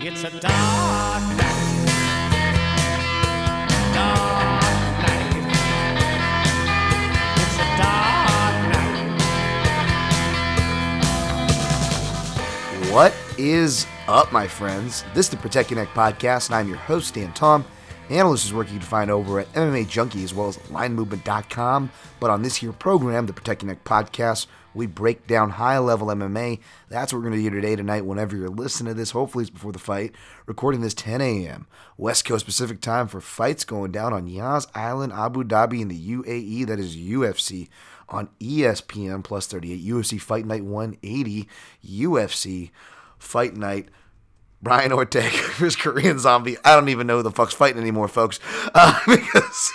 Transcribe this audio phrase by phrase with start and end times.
[0.00, 1.84] It's a dark night.
[3.92, 4.62] Dark
[5.02, 5.34] night.
[7.36, 8.56] It's a dark
[12.84, 12.92] night.
[12.92, 15.04] What is up, my friends?
[15.14, 17.64] This is the Protect Your Neck Podcast, and I'm your host, Dan Tom.
[18.10, 21.90] Analyst is work you can find over at MMA Junkie as well as linemovement.com.
[22.18, 26.06] But on this here program, the Protect Your Neck Podcast, we break down high level
[26.08, 26.58] MMA.
[26.88, 29.10] That's what we're going to do today, tonight, whenever you're listening to this.
[29.10, 30.14] Hopefully, it's before the fight.
[30.46, 31.66] Recording this 10 a.m.
[31.98, 36.08] West Coast Pacific time for fights going down on Yas Island, Abu Dhabi, in the
[36.16, 36.66] UAE.
[36.66, 37.68] That is UFC
[38.08, 39.84] on ESPN Plus 38.
[39.84, 41.46] UFC Fight Night 180.
[41.84, 42.70] UFC
[43.18, 43.88] Fight Night.
[44.62, 46.56] Brian Ortega versus Korean Zombie.
[46.64, 48.40] I don't even know who the fuck's fighting anymore, folks,
[48.74, 49.72] uh, because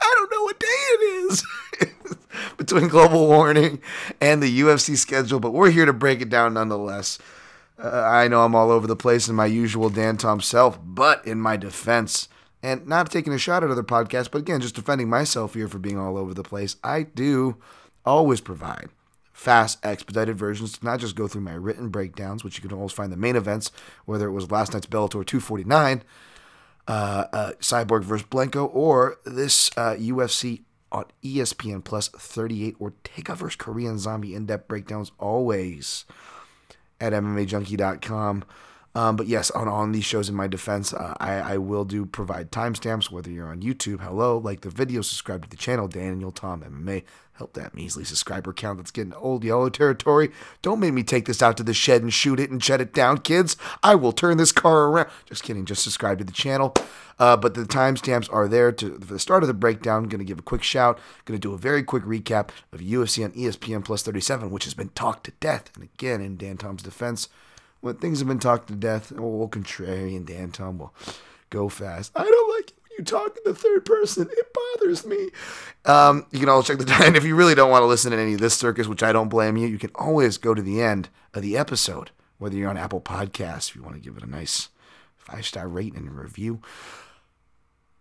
[0.00, 1.44] I don't know what day it is
[2.56, 3.80] between global warning
[4.20, 5.40] and the UFC schedule.
[5.40, 7.18] But we're here to break it down nonetheless.
[7.82, 11.26] Uh, I know I'm all over the place in my usual Dan Tom self, but
[11.26, 12.28] in my defense,
[12.62, 15.78] and not taking a shot at other podcasts, but again, just defending myself here for
[15.78, 17.56] being all over the place, I do
[18.04, 18.88] always provide
[19.36, 22.92] fast, expedited versions to not just go through my written breakdowns, which you can always
[22.92, 23.70] find the main events,
[24.06, 26.02] whether it was last night's Bellator 249,
[26.88, 33.34] uh, uh, Cyborg versus Blanco, or this uh, UFC on ESPN Plus 38 or Ortega
[33.34, 36.06] versus Korean Zombie in-depth breakdowns always
[36.98, 38.42] at MMAJunkie.com.
[38.96, 42.06] Um, but yes, on, on these shows, in my defense, uh, I, I will do
[42.06, 46.32] provide timestamps, whether you're on YouTube, hello, like the video, subscribe to the channel, Daniel
[46.32, 47.04] Tom MMA.
[47.34, 50.30] Help that measly subscriber count that's getting old yellow territory.
[50.62, 52.94] Don't make me take this out to the shed and shoot it and shut it
[52.94, 53.58] down, kids.
[53.82, 55.10] I will turn this car around.
[55.26, 56.72] Just kidding, just subscribe to the channel.
[57.18, 60.04] Uh, but the timestamps are there to for the start of the breakdown.
[60.04, 60.98] Going to give a quick shout.
[61.26, 64.72] Going to do a very quick recap of UFC on ESPN Plus 37, which has
[64.72, 65.70] been talked to death.
[65.74, 67.28] And again, in Dan Tom's defense,
[67.86, 70.92] when things have been talked to death, oh, we'll contrarian Dan Tom will
[71.50, 72.12] go fast.
[72.16, 74.28] I don't like you talk in the third person.
[74.30, 75.28] It bothers me.
[75.84, 77.14] Um, you can always check the time.
[77.14, 79.28] If you really don't want to listen to any of this circus, which I don't
[79.28, 82.76] blame you, you can always go to the end of the episode, whether you're on
[82.76, 84.68] Apple Podcasts, if you want to give it a nice
[85.16, 86.60] five star rating and review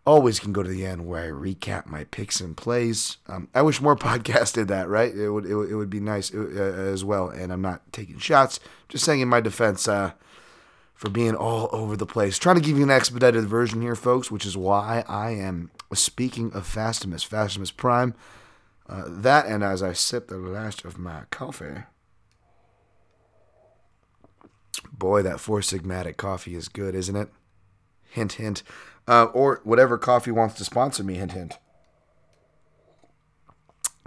[0.05, 3.17] always can go to the end where I recap my picks and plays.
[3.27, 5.13] Um, I wish more podcasts did that, right?
[5.13, 7.29] It would it would, it would be nice uh, as well.
[7.29, 8.59] And I'm not taking shots.
[8.89, 10.11] Just saying in my defense uh,
[10.93, 12.37] for being all over the place.
[12.37, 16.53] Trying to give you an expedited version here, folks, which is why I am speaking
[16.53, 18.13] of Fastimus, Fastimus Prime.
[18.87, 21.83] Uh, that and as I sip the last of my coffee.
[24.93, 27.29] Boy, that Four Sigmatic coffee is good, isn't it?
[28.11, 28.63] Hint, hint.
[29.07, 31.59] Uh, or whatever coffee wants to sponsor me, hint, hint.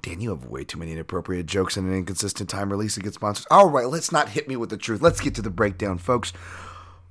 [0.03, 3.15] Dan, you have way too many inappropriate jokes and an inconsistent time release to get
[3.15, 3.47] sponsors.
[3.51, 5.03] All right, let's not hit me with the truth.
[5.03, 6.33] Let's get to the breakdown, folks.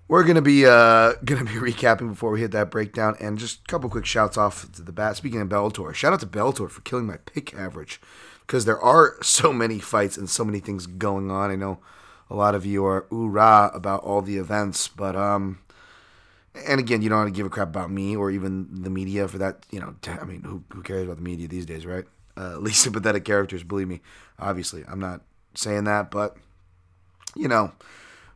[0.08, 3.68] We're gonna be uh gonna be recapping before we hit that breakdown, and just a
[3.68, 5.18] couple quick shouts off to the bat.
[5.18, 8.00] Speaking of Bellator, shout out to Bellator for killing my pick average
[8.42, 11.52] because there are so many fights and so many things going on.
[11.52, 11.80] I know
[12.30, 15.60] a lot of you are oorah about all the events, but um,
[16.66, 19.28] and again, you don't want to give a crap about me or even the media
[19.28, 19.66] for that.
[19.72, 22.06] You know, I mean, who, who cares about the media these days, right?
[22.36, 24.02] Uh, at least sympathetic characters, believe me.
[24.40, 25.22] Obviously, I'm not
[25.56, 26.38] saying that, but
[27.36, 27.72] you know,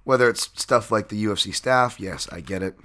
[0.03, 2.75] whether it's stuff like the UFC staff, yes, I get it.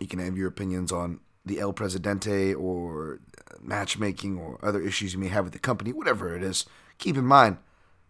[0.00, 3.20] You can have your opinions on the El Presidente or
[3.60, 6.66] matchmaking or other issues you may have with the company, whatever it is.
[6.98, 7.56] Keep in mind,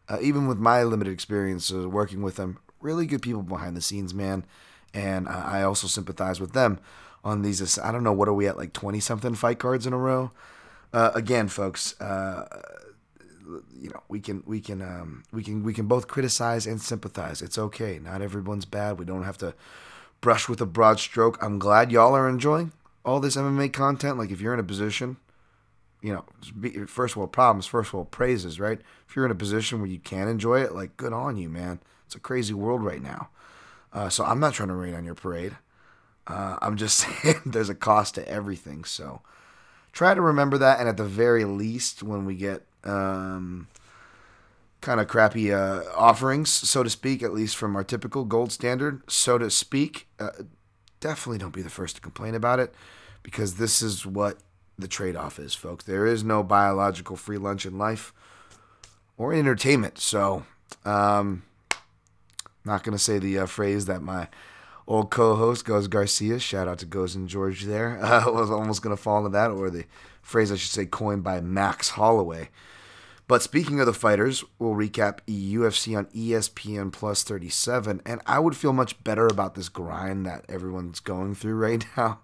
[0.09, 4.12] uh, even with my limited experience working with them, really good people behind the scenes,
[4.12, 4.44] man
[4.94, 6.78] and I also sympathize with them
[7.24, 7.78] on these.
[7.78, 10.30] I don't know what are we at like twenty something fight cards in a row.
[10.92, 12.62] Uh, again, folks, uh,
[13.74, 17.42] you know we can we can um, we can we can both criticize and sympathize.
[17.42, 17.98] It's okay.
[17.98, 18.98] Not everyone's bad.
[18.98, 19.54] We don't have to
[20.20, 21.38] brush with a broad stroke.
[21.42, 22.72] I'm glad y'all are enjoying
[23.04, 24.18] all this MMA content.
[24.18, 25.16] Like if you're in a position.
[26.00, 28.80] You know, first world problems, first world praises, right?
[29.08, 31.80] If you're in a position where you can enjoy it, like, good on you, man.
[32.06, 33.30] It's a crazy world right now.
[33.92, 35.56] Uh, so I'm not trying to rain on your parade.
[36.26, 38.84] Uh, I'm just saying there's a cost to everything.
[38.84, 39.22] So
[39.92, 40.80] try to remember that.
[40.80, 43.68] And at the very least, when we get um,
[44.80, 49.02] kind of crappy uh, offerings, so to speak, at least from our typical gold standard,
[49.10, 50.30] so to speak, uh,
[51.00, 52.74] definitely don't be the first to complain about it
[53.22, 54.38] because this is what
[54.78, 55.84] the trade off is, folks.
[55.84, 58.12] There is no biological free lunch in life
[59.16, 59.98] or entertainment.
[59.98, 60.44] So,
[60.84, 61.42] um,
[62.65, 64.28] not going to say the uh, phrase that my
[64.87, 68.97] old co-host Goes Garcia, shout out to Goes and George there, uh, was almost going
[68.97, 69.84] to fall into that, or the
[70.22, 72.49] phrase I should say coined by Max Holloway.
[73.27, 78.57] But speaking of the fighters, we'll recap UFC on ESPN Plus 37, and I would
[78.57, 82.21] feel much better about this grind that everyone's going through right now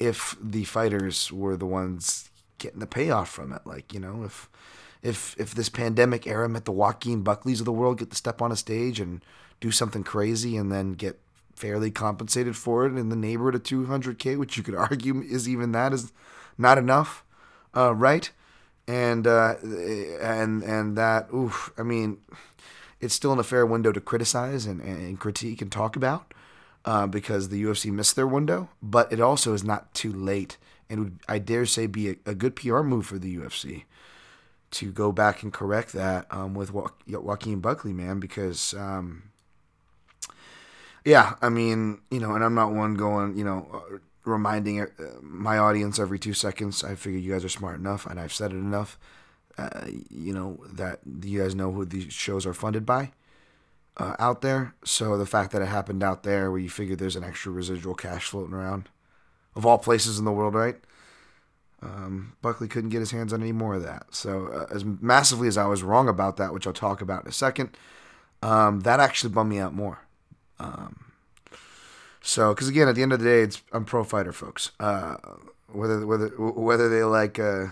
[0.00, 3.62] if the fighters were the ones getting the payoff from it.
[3.66, 4.48] Like, you know, if
[5.02, 8.40] if if this pandemic era meant the Joaquin Buckleys of the world get to step
[8.40, 9.22] on a stage and
[9.62, 11.18] do something crazy and then get
[11.54, 15.72] fairly compensated for it in the neighborhood of 200k, which you could argue is even
[15.72, 16.12] that is
[16.58, 17.24] not enough,
[17.74, 18.30] uh, right?
[18.88, 19.54] And uh,
[20.20, 22.18] and and that, oof, I mean,
[23.00, 26.34] it's still in a fair window to criticize and, and critique and talk about
[26.84, 30.56] uh, because the UFC missed their window, but it also is not too late
[30.90, 33.84] and would, I dare say, be a, a, good PR move for the UFC
[34.72, 38.74] to go back and correct that um, with jo- Joaquin Buckley, man, because.
[38.74, 39.31] Um,
[41.04, 44.86] yeah, I mean, you know, and I'm not one going, you know, uh, reminding uh,
[45.20, 46.84] my audience every two seconds.
[46.84, 48.98] I figure you guys are smart enough, and I've said it enough.
[49.58, 53.12] Uh, you know that you guys know who these shows are funded by
[53.96, 54.74] uh, out there.
[54.84, 57.94] So the fact that it happened out there, where you figure there's an extra residual
[57.94, 58.88] cash floating around,
[59.54, 60.76] of all places in the world, right?
[61.82, 64.06] Um, Buckley couldn't get his hands on any more of that.
[64.14, 67.28] So uh, as massively as I was wrong about that, which I'll talk about in
[67.28, 67.76] a second,
[68.40, 70.00] um, that actually bummed me out more.
[70.62, 71.04] Um,
[72.20, 74.70] so, because again, at the end of the day, it's I'm pro fighter, folks.
[74.78, 75.16] Uh,
[75.68, 77.66] whether whether whether they like uh,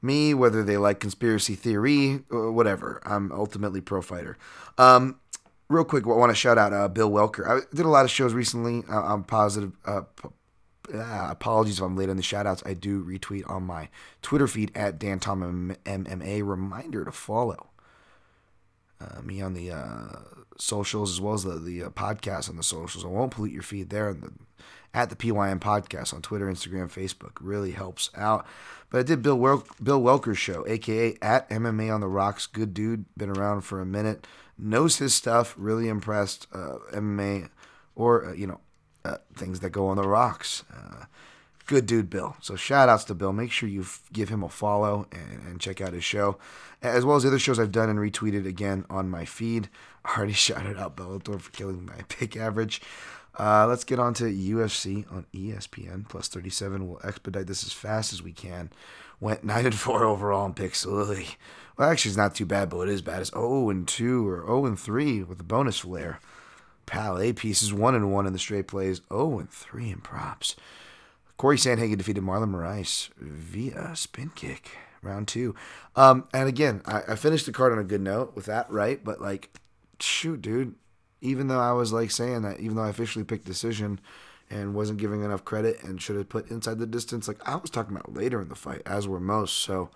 [0.00, 3.00] me, whether they like conspiracy theory, uh, whatever.
[3.04, 4.38] I'm ultimately pro fighter.
[4.78, 5.18] Um,
[5.68, 7.48] real quick, I want to shout out uh, Bill Welker.
[7.48, 8.84] I did a lot of shows recently.
[8.88, 9.72] I'm positive.
[9.84, 10.02] Uh,
[10.92, 12.62] apologies if I'm late on the shout outs.
[12.66, 13.88] I do retweet on my
[14.22, 16.46] Twitter feed at Dan Tom MMA.
[16.46, 17.69] Reminder to follow
[19.00, 20.18] uh, me on the uh,
[20.58, 23.04] socials as well as the, the uh, podcast on the socials.
[23.04, 24.14] I won't pollute your feed there.
[24.14, 24.32] The,
[24.92, 28.44] at the PYN podcast on Twitter, Instagram, Facebook really helps out.
[28.90, 32.46] But I did Bill Wel- Bill Welker's show, aka at MMA on the Rocks.
[32.46, 34.26] Good dude, been around for a minute,
[34.58, 35.54] knows his stuff.
[35.56, 36.48] Really impressed.
[36.52, 37.50] Uh, MMA
[37.94, 38.60] or uh, you know
[39.04, 40.64] uh, things that go on the rocks.
[41.70, 42.36] Good dude, Bill.
[42.40, 43.32] So shout outs to Bill.
[43.32, 46.36] Make sure you f- give him a follow and, and, check out his show,
[46.82, 49.68] as well as the other shows I've done and retweeted again on my feed.
[50.04, 52.82] I already shouted out Bellator for killing my pick average.
[53.38, 56.88] Uh, let's get on to UFC on ESPN plus 37.
[56.88, 58.72] We'll expedite this as fast as we can.
[59.20, 60.84] Went 9 and 4 overall in picks.
[60.84, 61.14] Well,
[61.78, 63.20] actually, it's not too bad, but it is bad.
[63.20, 66.18] It's 0 and 2 or 0 and 3 with a bonus flair.
[66.86, 70.56] Parlay pieces 1 and 1 in the straight plays, 0 and 3 in props.
[71.40, 75.54] Corey Sandhagen defeated Marlon Moraes via spin kick, round two.
[75.96, 79.02] Um, and again, I, I finished the card on a good note with that, right?
[79.02, 79.48] But like,
[80.00, 80.74] shoot, dude,
[81.22, 84.00] even though I was like saying that, even though I officially picked decision
[84.50, 87.70] and wasn't giving enough credit and should have put inside the distance, like I was
[87.70, 89.56] talking about later in the fight, as were most.
[89.60, 89.88] So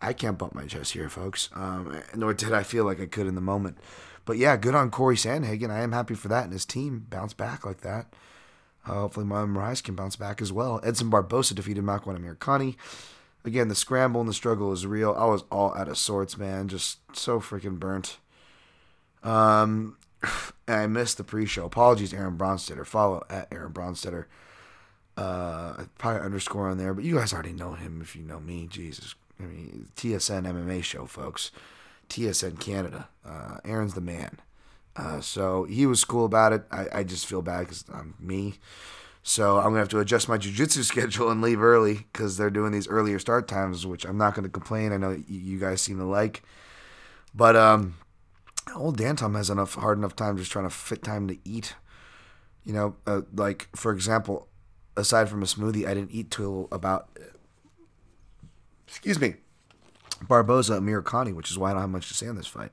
[0.00, 1.50] I can't bump my chest here, folks.
[1.54, 3.76] Um, nor did I feel like I could in the moment.
[4.24, 5.68] But yeah, good on Corey Sandhagen.
[5.68, 8.14] I am happy for that, and his team bounced back like that.
[8.86, 10.80] Uh, hopefully, Marlon Moraes can bounce back as well.
[10.84, 12.76] Edson Barbosa defeated Makwan Amirkhani.
[13.44, 15.14] Again, the scramble and the struggle is real.
[15.16, 16.68] I was all out of sorts, man.
[16.68, 18.18] Just so freaking burnt.
[19.22, 19.96] Um,
[20.68, 21.64] I missed the pre-show.
[21.64, 22.86] Apologies, Aaron Bronsteter.
[22.86, 24.26] Follow at Aaron Bronsteter.
[25.16, 28.66] Uh, probably underscore on there, but you guys already know him if you know me.
[28.70, 31.50] Jesus, I mean TSN MMA show, folks.
[32.10, 33.08] TSN Canada.
[33.24, 34.38] Uh, Aaron's the man.
[34.96, 36.62] Uh, so he was cool about it.
[36.70, 38.54] I, I just feel bad because I'm me.
[39.22, 42.72] So I'm gonna have to adjust my jujitsu schedule and leave early because they're doing
[42.72, 44.92] these earlier start times, which I'm not gonna complain.
[44.92, 46.42] I know you guys seem to like,
[47.34, 47.96] but um,
[48.74, 51.74] old Dan Tom has enough hard enough time just trying to fit time to eat.
[52.64, 54.48] You know, uh, like for example,
[54.96, 57.08] aside from a smoothie, I didn't eat till about
[58.86, 59.34] excuse me,
[60.24, 62.72] Barbosa Amirkhani, which is why I don't have much to say on this fight.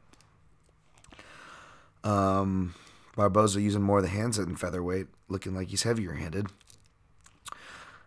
[2.03, 2.75] Um,
[3.15, 6.47] Barbosa using more of the hands in featherweight, looking like he's heavier handed.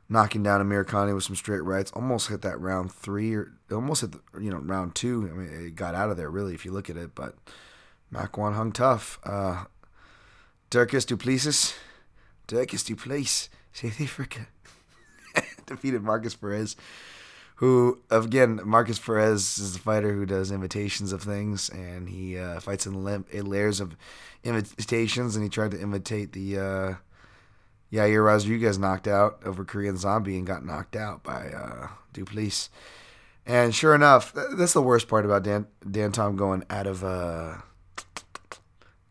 [0.08, 4.12] Knocking down Amirkhani with some straight rights, almost hit that round three or almost hit
[4.12, 5.28] the, you know round two.
[5.32, 7.34] I mean, it got out of there really if you look at it, but
[8.12, 9.18] Makwan hung tough.
[9.24, 9.64] Uh,
[10.70, 11.74] Dricus Du Plessis,
[12.46, 14.46] Dricus Du Plessis, South Africa
[15.66, 16.76] defeated Markus Perez
[17.56, 22.60] who again Markus Perez is a fighter who does imitations of things, and he uh,
[22.60, 23.96] fights in, lim- layers of
[24.44, 26.94] imitations, and he tried to imitate the uh,
[27.92, 32.68] Yair Rodriguez knocked out over Korean Zombie and got knocked out by uh, Duplessis.
[33.46, 37.54] And sure enough, that's the worst part about Dan Dan Tom going out of uh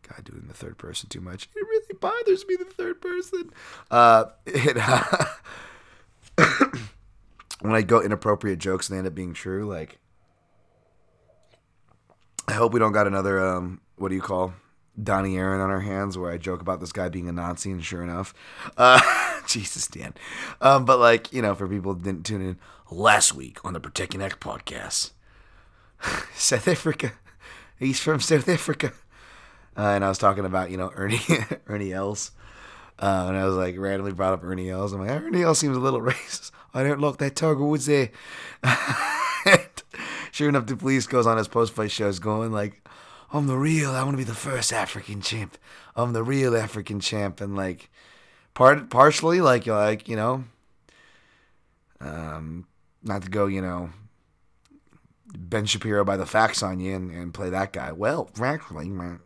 [0.06, 1.48] God doing the third person too much.
[1.56, 3.50] It really bothers me the third person.
[3.90, 4.76] Uh it
[7.60, 9.98] when I go inappropriate jokes and they end up being true, like
[12.48, 14.54] I hope we don't got another um what do you call
[15.02, 17.84] Donnie Aaron on our hands where I joke about this guy being a Nazi and
[17.84, 18.34] sure enough.
[18.76, 19.00] Uh
[19.46, 20.14] Jesus Dan.
[20.60, 22.58] Um but like, you know, for people didn't tune in
[22.90, 25.12] last week on the Protect Your Neck podcast.
[26.34, 27.12] South Africa.
[27.78, 28.92] He's from South Africa.
[29.76, 31.20] Uh, and I was talking about, you know, Ernie
[31.66, 32.30] Ernie Els.
[32.98, 34.92] Uh, and I was like randomly brought up Ernie Els.
[34.92, 36.50] I'm like, Ernie Els seems a little racist.
[36.72, 38.10] I don't look that Tiger Woods there.
[40.32, 42.86] sure enough, police goes on his post fight shows going like,
[43.32, 45.58] I'm the real, I want to be the first African champ.
[45.94, 47.40] I'm the real African champ.
[47.40, 47.90] And like,
[48.54, 50.44] part partially, like, like, you know,
[52.00, 52.66] um,
[53.02, 53.90] not to go, you know,
[55.36, 57.92] Ben Shapiro by the facts on you and, and play that guy.
[57.92, 59.20] Well, frankly, man.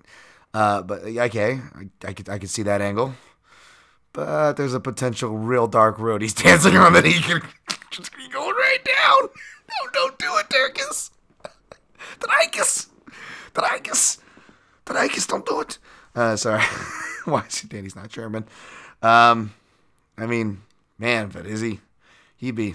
[0.52, 3.14] Uh, but okay, I, I could I could see that angle.
[4.12, 7.42] But there's a potential real dark road he's dancing on that he could
[7.90, 9.28] just be going right down.
[9.68, 11.10] No, don't do it, Dirkus.
[12.20, 12.88] Dreykus.
[13.54, 14.18] Dreykus.
[14.86, 15.78] Dreykus, don't do it.
[16.14, 16.62] Uh, sorry.
[17.24, 18.46] Why is he Danny's not German?
[19.02, 19.54] Um,
[20.18, 20.62] I mean,
[20.98, 21.80] man, but is he?
[22.36, 22.74] He be.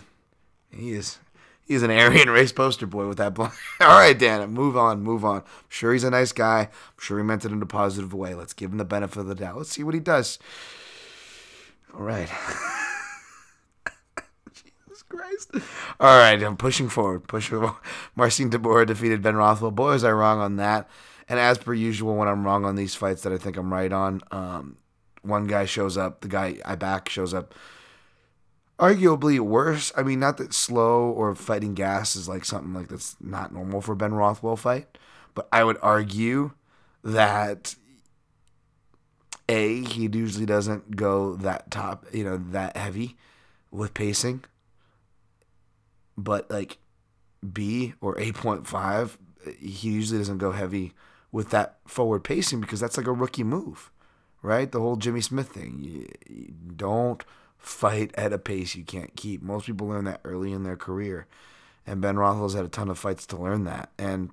[0.72, 1.20] He is.
[1.68, 3.54] He's an Aryan race poster boy with that blind.
[3.80, 5.38] All right, Dan, move on, move on.
[5.38, 6.60] I'm sure he's a nice guy.
[6.60, 8.36] I'm sure he meant it in a positive way.
[8.36, 9.58] Let's give him the benefit of the doubt.
[9.58, 10.38] Let's see what he does.
[11.96, 12.30] All right.
[14.54, 15.52] Jesus Christ.
[16.00, 17.28] All right, I'm pushing forward.
[17.28, 17.75] Pushing forward.
[18.16, 19.72] Marcin Tybura defeated Ben Rothwell.
[19.72, 20.90] Boy, was I wrong on that.
[21.28, 23.92] And as per usual, when I'm wrong on these fights that I think I'm right
[23.92, 24.78] on, um,
[25.22, 27.56] one guy shows up, the guy I back shows up
[28.80, 29.92] arguably worse.
[29.96, 33.82] I mean, not that slow or fighting gas is like something like that's not normal
[33.82, 34.98] for Ben Rothwell fight,
[35.34, 36.52] but I would argue
[37.04, 37.75] that
[39.48, 43.16] a he usually doesn't go that top, you know, that heavy
[43.72, 44.44] with pacing,
[46.18, 46.78] but like
[47.54, 49.18] B or eight point five,
[49.60, 50.94] he usually doesn't go heavy
[51.32, 53.92] with that forward pacing because that's like a rookie move,
[54.42, 54.72] right?
[54.72, 55.80] The whole Jimmy Smith thing.
[55.80, 57.24] You, you don't
[57.58, 59.42] fight at a pace you can't keep.
[59.42, 61.28] Most people learn that early in their career.
[61.86, 63.90] And Ben Rothwell's had a ton of fights to learn that.
[63.98, 64.32] And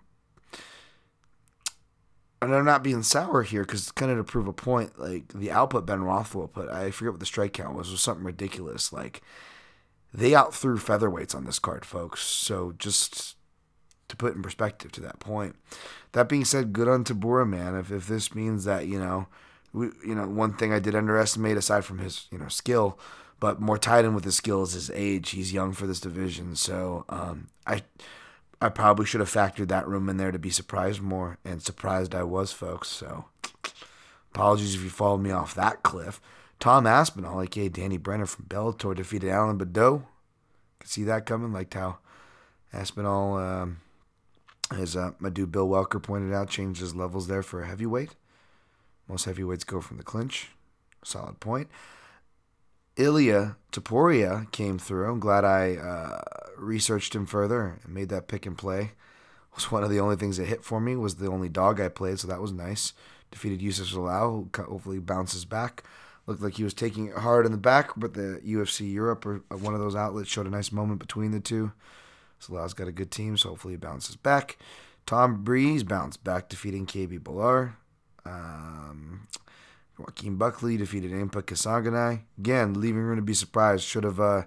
[2.42, 4.98] and I'm not being sour here because it's kind of to prove a point.
[4.98, 8.24] Like the output Ben Rothwell put, I forget what the strike count was, was something
[8.24, 8.92] ridiculous.
[8.92, 9.22] Like
[10.12, 12.20] they outthrew featherweights on this card, folks.
[12.20, 13.36] So just
[14.08, 15.56] to put in perspective to that point.
[16.12, 17.76] That being said, good on Tybura, man.
[17.76, 19.28] If if this means that you know,
[19.72, 22.98] we you know one thing I did underestimate aside from his you know skill
[23.42, 25.30] but more tied in with his skill is his age.
[25.30, 27.82] He's young for this division, so um, I
[28.62, 32.14] I probably should have factored that room in there to be surprised more, and surprised
[32.14, 32.88] I was, folks.
[32.88, 33.24] So
[34.32, 36.20] apologies if you followed me off that cliff.
[36.60, 40.04] Tom Aspinall, aka Danny Brenner from Bellator, defeated Alan Baudot.
[40.78, 41.98] Could see that coming, like how
[42.72, 43.80] Aspinall, um,
[44.70, 48.14] as uh, my dude Bill Welker pointed out, changed his levels there for a heavyweight.
[49.08, 50.50] Most heavyweights go from the clinch.
[51.02, 51.68] Solid point.
[52.96, 55.10] Ilya Topuria came through.
[55.10, 56.20] I'm glad I uh,
[56.56, 58.80] researched him further and made that pick and play.
[58.82, 60.96] It was one of the only things that hit for me.
[60.96, 62.92] Was the only dog I played, so that was nice.
[63.30, 65.84] Defeated Youssef Zalal, who hopefully bounces back.
[66.26, 69.42] Looked like he was taking it hard in the back, but the UFC Europe or
[69.50, 71.72] uh, one of those outlets showed a nice moment between the two.
[72.40, 74.58] Zalal's got a good team, so hopefully he bounces back.
[75.06, 77.74] Tom Breese bounced back, defeating KB Bhullar.
[78.24, 79.26] Um,
[79.98, 82.22] Joaquin Buckley defeated Impa Kasanganay.
[82.38, 83.84] Again, leaving room to be surprised.
[83.84, 84.44] Should have, uh,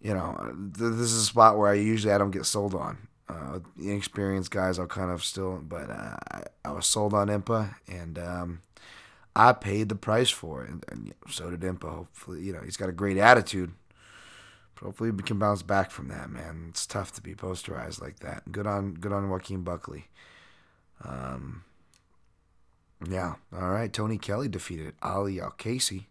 [0.00, 3.08] you know, th- this is a spot where I usually I don't get sold on.
[3.28, 7.76] Uh, inexperienced guys, I'll kind of still, but uh, I, I, was sold on Impa,
[7.86, 8.62] and um,
[9.36, 11.94] I paid the price for it, and, and so did Impa.
[11.94, 13.72] Hopefully, you know, he's got a great attitude.
[14.74, 16.66] But hopefully, we can bounce back from that, man.
[16.70, 18.50] It's tough to be posterized like that.
[18.50, 20.08] Good on, good on Joaquin Buckley.
[21.04, 21.62] Um,
[23.08, 23.34] yeah.
[23.54, 23.92] All right.
[23.92, 26.06] Tony Kelly defeated Ali AlQaisi.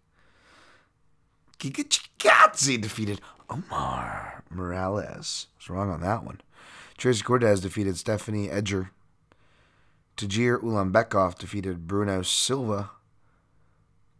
[1.59, 5.47] Giga Chikadze defeated Omar Morales.
[5.57, 6.41] Was wrong on that one.
[6.97, 8.91] Tracy Cortez defeated Stephanie Egger.
[10.17, 12.91] Tagir Ulanbekov defeated Bruno Silva.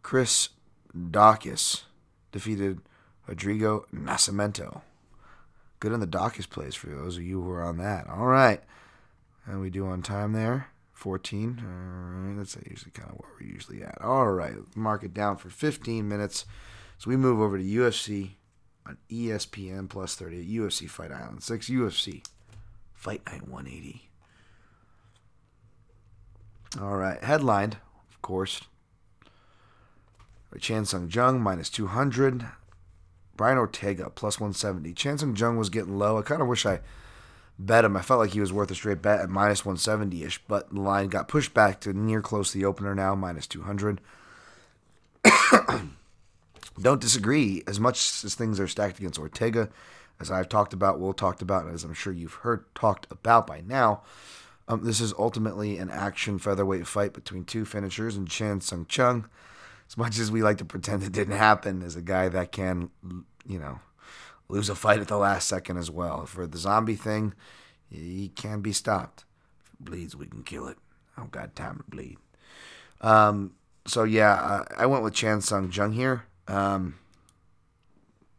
[0.02, 0.50] Chris
[0.96, 1.82] Daukaus
[2.32, 2.80] defeated
[3.26, 4.80] Rodrigo Nascimento.
[5.78, 8.06] Good on the Dockies plays for those of you who are on that.
[8.08, 8.62] All right.
[9.46, 10.68] And we do on time there.
[11.00, 11.62] 14.
[11.64, 12.36] All right.
[12.36, 14.00] That's usually kind of where we're usually at.
[14.02, 14.54] All right.
[14.76, 16.44] Mark it down for 15 minutes.
[16.98, 18.32] So we move over to UFC
[18.86, 21.70] on ESPN plus 30 at UFC Fight Island 6.
[21.70, 22.22] UFC
[22.92, 24.10] Fight Night 180.
[26.78, 27.22] All right.
[27.24, 27.78] Headlined,
[28.10, 28.60] of course.
[30.60, 32.44] Chan Sung Jung minus 200.
[33.36, 34.92] Brian Ortega plus 170.
[34.92, 36.18] Chan Sung Jung was getting low.
[36.18, 36.80] I kind of wish I
[37.66, 37.96] bet him.
[37.96, 40.80] I felt like he was worth a straight bet at minus 170 ish, but the
[40.80, 44.00] line got pushed back to near close to the opener now, minus 200.
[46.80, 47.62] Don't disagree.
[47.66, 49.68] As much as things are stacked against Ortega,
[50.18, 53.46] as I've talked about, we'll talked about, and as I'm sure you've heard talked about
[53.46, 54.02] by now,
[54.68, 59.28] um, this is ultimately an action featherweight fight between two finishers and Chan Sung Chung.
[59.88, 62.90] As much as we like to pretend it didn't happen, as a guy that can,
[63.44, 63.80] you know,
[64.50, 66.26] lose a fight at the last second as well.
[66.26, 67.34] For the zombie thing,
[67.88, 69.24] he can be stopped.
[69.64, 70.78] If it bleeds, we can kill it.
[71.16, 72.18] I don't got time to bleed.
[73.00, 73.52] Um,
[73.86, 76.24] so yeah, uh, I went with Chan Sung Jung here.
[76.48, 76.96] Um,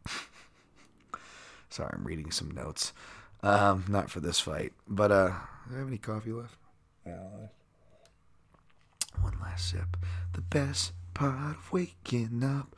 [1.68, 2.92] sorry, I'm reading some notes.
[3.42, 5.32] Um, not for this fight, but uh,
[5.68, 6.56] do I have any coffee left?
[9.20, 9.96] One last sip.
[10.32, 12.74] The best part of waking up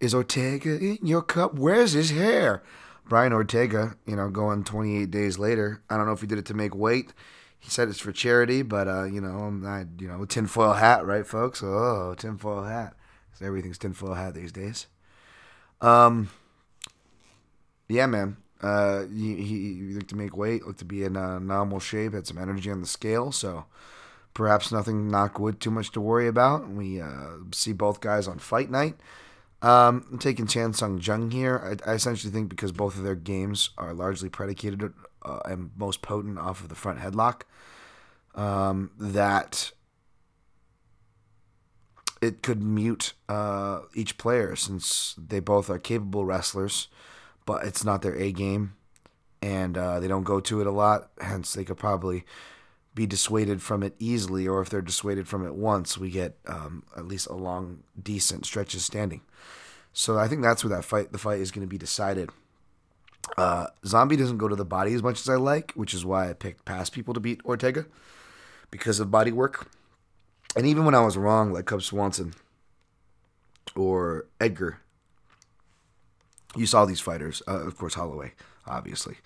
[0.00, 1.54] is Ortega in your cup.
[1.54, 2.62] Where's his hair?
[3.08, 5.82] Brian Ortega, you know, going 28 days later.
[5.88, 7.12] I don't know if he did it to make weight.
[7.58, 11.26] He said it's for charity, but uh, you know, not, you know, tinfoil hat, right,
[11.26, 11.62] folks?
[11.62, 12.94] Oh, tinfoil hat.
[13.40, 14.86] Everything's tinfoil hat these days.
[15.80, 16.30] Um,
[17.88, 18.38] yeah, man.
[18.62, 22.26] Uh, he, he looked to make weight, looked to be in a normal shape, had
[22.26, 23.66] some energy on the scale, so
[24.36, 26.68] perhaps nothing, knock wood, too much to worry about.
[26.68, 28.94] We uh, see both guys on fight night.
[29.62, 31.80] Um, I'm taking Chan Sung Jung here.
[31.86, 36.02] I, I, essentially think because both of their games are largely predicated uh, and most
[36.02, 37.44] potent off of the front headlock,
[38.34, 39.72] um, that
[42.20, 46.88] it could mute uh, each player since they both are capable wrestlers,
[47.46, 48.74] but it's not their A game,
[49.40, 51.08] and uh, they don't go to it a lot.
[51.22, 52.26] Hence, they could probably
[52.96, 56.82] be dissuaded from it easily, or if they're dissuaded from it once, we get um,
[56.96, 59.20] at least a long, decent stretch of standing.
[59.92, 62.30] So I think that's where that fight, the fight is going to be decided.
[63.36, 66.30] Uh, Zombie doesn't go to the body as much as I like, which is why
[66.30, 67.84] I picked past people to beat Ortega
[68.70, 69.70] because of body work.
[70.56, 72.32] And even when I was wrong, like Cub Swanson
[73.74, 74.80] or Edgar,
[76.56, 77.42] you saw these fighters.
[77.46, 78.32] Uh, of course, Holloway,
[78.66, 79.16] obviously,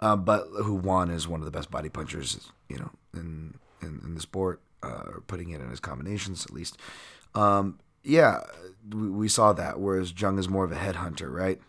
[0.00, 4.00] uh, but who won is one of the best body punchers, you know, in in,
[4.04, 4.60] in the sport.
[4.80, 6.78] Uh, putting it in his combinations, at least.
[7.34, 8.42] Um, yeah,
[8.94, 9.80] we, we saw that.
[9.80, 11.60] Whereas Jung is more of a headhunter, right?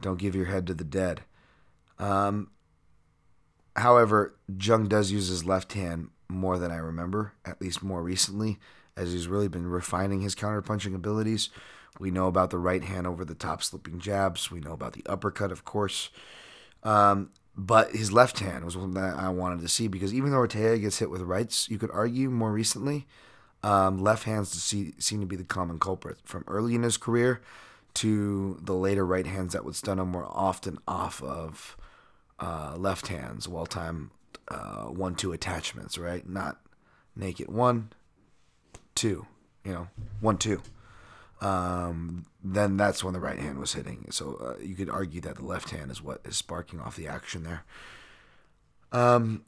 [0.00, 1.22] Don't give your head to the dead.
[1.98, 2.52] Um,
[3.74, 8.58] however, Jung does use his left hand more than I remember, at least more recently,
[8.96, 11.50] as he's really been refining his counterpunching abilities.
[11.98, 14.52] We know about the right hand over the top slipping jabs.
[14.52, 16.10] We know about the uppercut, of course.
[16.84, 20.36] Um, but his left hand was one that I wanted to see because even though
[20.36, 23.06] Ortega gets hit with rights, you could argue more recently,
[23.62, 27.40] um, left hands see, seem to be the common culprit from early in his career
[27.94, 31.78] to the later right hands that would stun him more often off of
[32.38, 34.10] uh, left hands, well time
[34.48, 36.28] uh, one two attachments, right?
[36.28, 36.60] Not
[37.16, 37.90] naked one,
[38.94, 39.26] two,
[39.64, 39.88] you know,
[40.20, 40.60] one two.
[41.40, 44.06] Um, then that's when the right hand was hitting.
[44.10, 47.08] So uh, you could argue that the left hand is what is sparking off the
[47.08, 47.64] action there.
[48.92, 49.44] Um,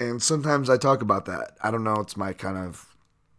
[0.00, 1.56] and sometimes I talk about that.
[1.62, 1.96] I don't know.
[2.00, 2.96] It's my kind of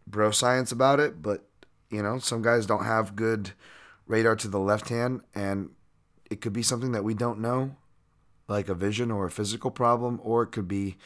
[0.08, 1.46] bro science about it, but
[1.90, 3.52] you know, some guys don't have good
[4.08, 5.72] radar to the left hand, and
[6.30, 7.76] it could be something that we don't know
[8.48, 10.98] like a vision or a physical problem, or it could be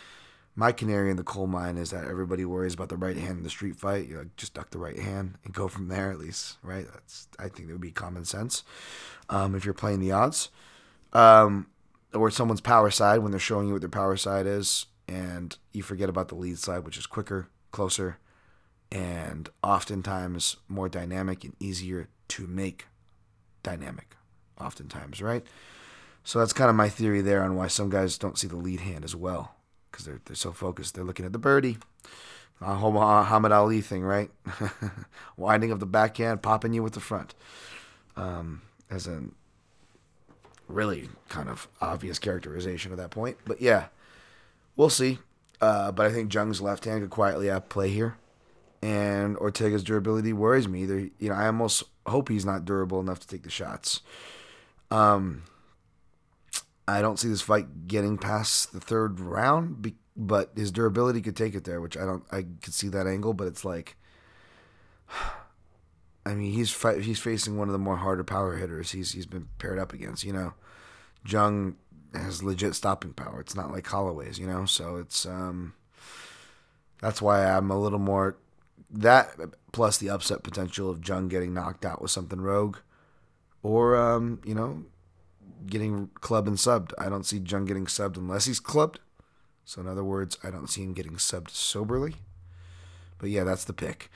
[0.56, 3.44] my canary in the coal mine is that everybody worries about the right hand in
[3.44, 4.08] the street fight.
[4.08, 6.86] You like just duck the right hand and go from there at least, right?
[6.92, 8.64] That's I think that would be common sense
[9.30, 10.50] um, if you're playing the odds.
[11.12, 11.68] Um,
[12.14, 15.84] or someone's power side when they're showing you what their power side is, and you
[15.84, 18.18] forget about the lead side, which is quicker, closer,
[18.90, 22.88] and oftentimes more dynamic and easier to make
[23.64, 24.16] dynamic.
[24.60, 25.46] Oftentimes, right?
[26.24, 28.80] So that's kind of my theory there on why some guys don't see the lead
[28.80, 29.56] hand as well
[29.96, 30.94] because they're they're so focused.
[30.94, 31.78] They're looking at the birdie,
[32.62, 34.30] uh, Muhammad Ali thing, right?
[35.38, 37.34] Winding of the backhand, popping you with the front,
[38.18, 39.24] um, as a
[40.68, 43.38] really kind of obvious characterization of that point.
[43.46, 43.86] But yeah,
[44.76, 45.20] we'll see.
[45.62, 48.18] Uh, but I think Jung's left hand could quietly outplay here,
[48.82, 50.84] and Ortega's durability worries me.
[50.84, 54.02] Either you know, I almost hope he's not durable enough to take the shots.
[54.92, 55.44] Um,
[56.88, 61.56] I don't see this fight getting past the third round, but his durability could take
[61.56, 62.24] it there, which I don't.
[62.32, 63.98] I could see that angle, but it's like,
[66.26, 69.26] I mean, he's fight, he's facing one of the more harder power hitters he's he's
[69.26, 70.24] been paired up against.
[70.24, 70.54] You know,
[71.26, 71.76] Jung
[72.14, 73.40] has legit stopping power.
[73.40, 74.66] It's not like Holloway's, you know.
[74.66, 75.74] So it's um,
[77.02, 78.38] that's why I'm a little more
[78.92, 79.36] that
[79.72, 82.78] plus the upset potential of Jung getting knocked out with something rogue,
[83.64, 84.86] or um, you know,
[85.66, 86.92] getting clubbed and subbed.
[86.98, 89.00] I don't see Jung getting subbed unless he's clubbed.
[89.66, 92.16] So in other words, I don't see him getting subbed soberly.
[93.18, 94.12] But yeah, that's the pick.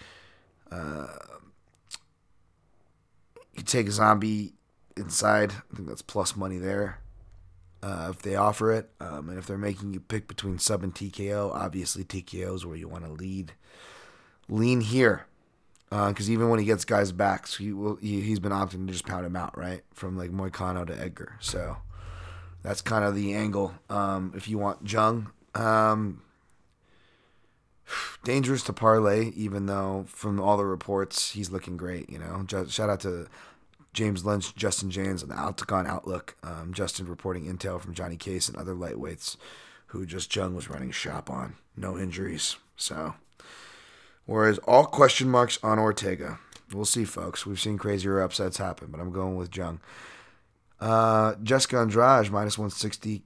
[0.71, 1.07] Uh,
[3.55, 4.53] you take Zombie
[4.95, 5.51] inside.
[5.51, 6.99] I think that's plus money there.
[7.81, 10.93] Uh, if they offer it, um, and if they're making you pick between sub and
[10.93, 13.53] TKO, obviously TKO is where you want to lead.
[14.49, 15.25] Lean here,
[15.89, 18.85] because uh, even when he gets guys back, so he will, he, he's been opting
[18.85, 21.35] to just pound him out, right, from like Moicano to Edgar.
[21.39, 21.77] So
[22.61, 23.73] that's kind of the angle.
[23.89, 26.21] Um, if you want Jung, um,
[28.23, 32.09] dangerous to parlay, even though from all the reports he's looking great.
[32.09, 33.27] You know, Just, shout out to
[33.93, 36.35] James Lynch, Justin James, and the Octagon Outlook.
[36.43, 39.37] Um, Justin reporting intel from Johnny Case and other lightweights
[39.87, 41.55] who just Jung was running shop on.
[41.75, 42.57] No injuries.
[42.75, 43.15] So,
[44.29, 46.39] whereas all question marks on Ortega.
[46.73, 47.45] We'll see, folks.
[47.45, 49.79] We've seen crazier upsets happen, but I'm going with Jung.
[50.79, 53.23] Uh, Jessica Andrade, minus 160.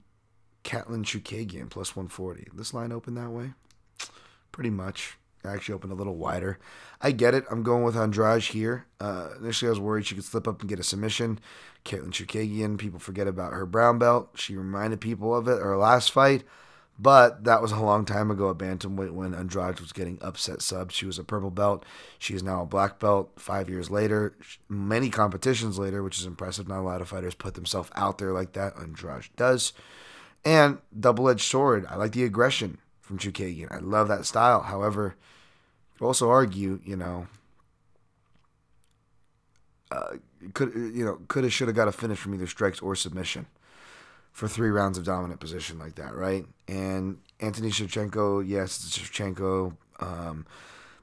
[0.64, 2.48] Katlyn Chookagian, plus 140.
[2.54, 3.52] This line open that way?
[4.50, 6.58] Pretty much actually opened a little wider.
[7.00, 7.44] I get it.
[7.50, 8.86] I'm going with Andrade here.
[8.98, 11.38] Uh, initially, I was worried she could slip up and get a submission.
[11.84, 14.30] Katlyn Chookagian, people forget about her brown belt.
[14.36, 16.44] She reminded people of it her last fight,
[16.98, 20.94] but that was a long time ago at bantamweight when Andrade was getting upset subs.
[20.94, 21.84] She was a purple belt.
[22.18, 23.32] She is now a black belt.
[23.36, 24.36] Five years later,
[24.68, 26.68] many competitions later, which is impressive.
[26.68, 28.76] Not a lot of fighters put themselves out there like that.
[28.78, 29.72] Andrade does.
[30.44, 31.84] And double-edged sword.
[31.88, 33.72] I like the aggression from Chookagian.
[33.72, 34.60] I love that style.
[34.60, 35.16] However,
[36.00, 37.26] also argue, you know,
[39.90, 40.16] uh,
[40.52, 43.46] could you know could have should have got a finish from either strikes or submission
[44.34, 46.44] for three rounds of dominant position like that, right?
[46.66, 50.44] And Antonina Shevchenko, yes, it's Shevchenko, um,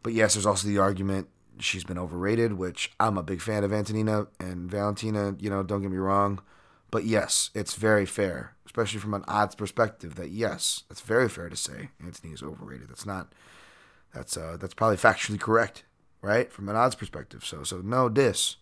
[0.03, 3.71] but yes, there's also the argument she's been overrated, which I'm a big fan of
[3.71, 5.35] Antonina and Valentina.
[5.39, 6.41] You know, don't get me wrong,
[6.91, 11.47] but yes, it's very fair, especially from an odds perspective, that yes, it's very fair
[11.47, 12.89] to say Antonina is overrated.
[12.89, 13.31] That's not
[14.13, 15.85] that's uh, that's probably factually correct,
[16.21, 17.45] right, from an odds perspective.
[17.45, 18.57] So so no dis.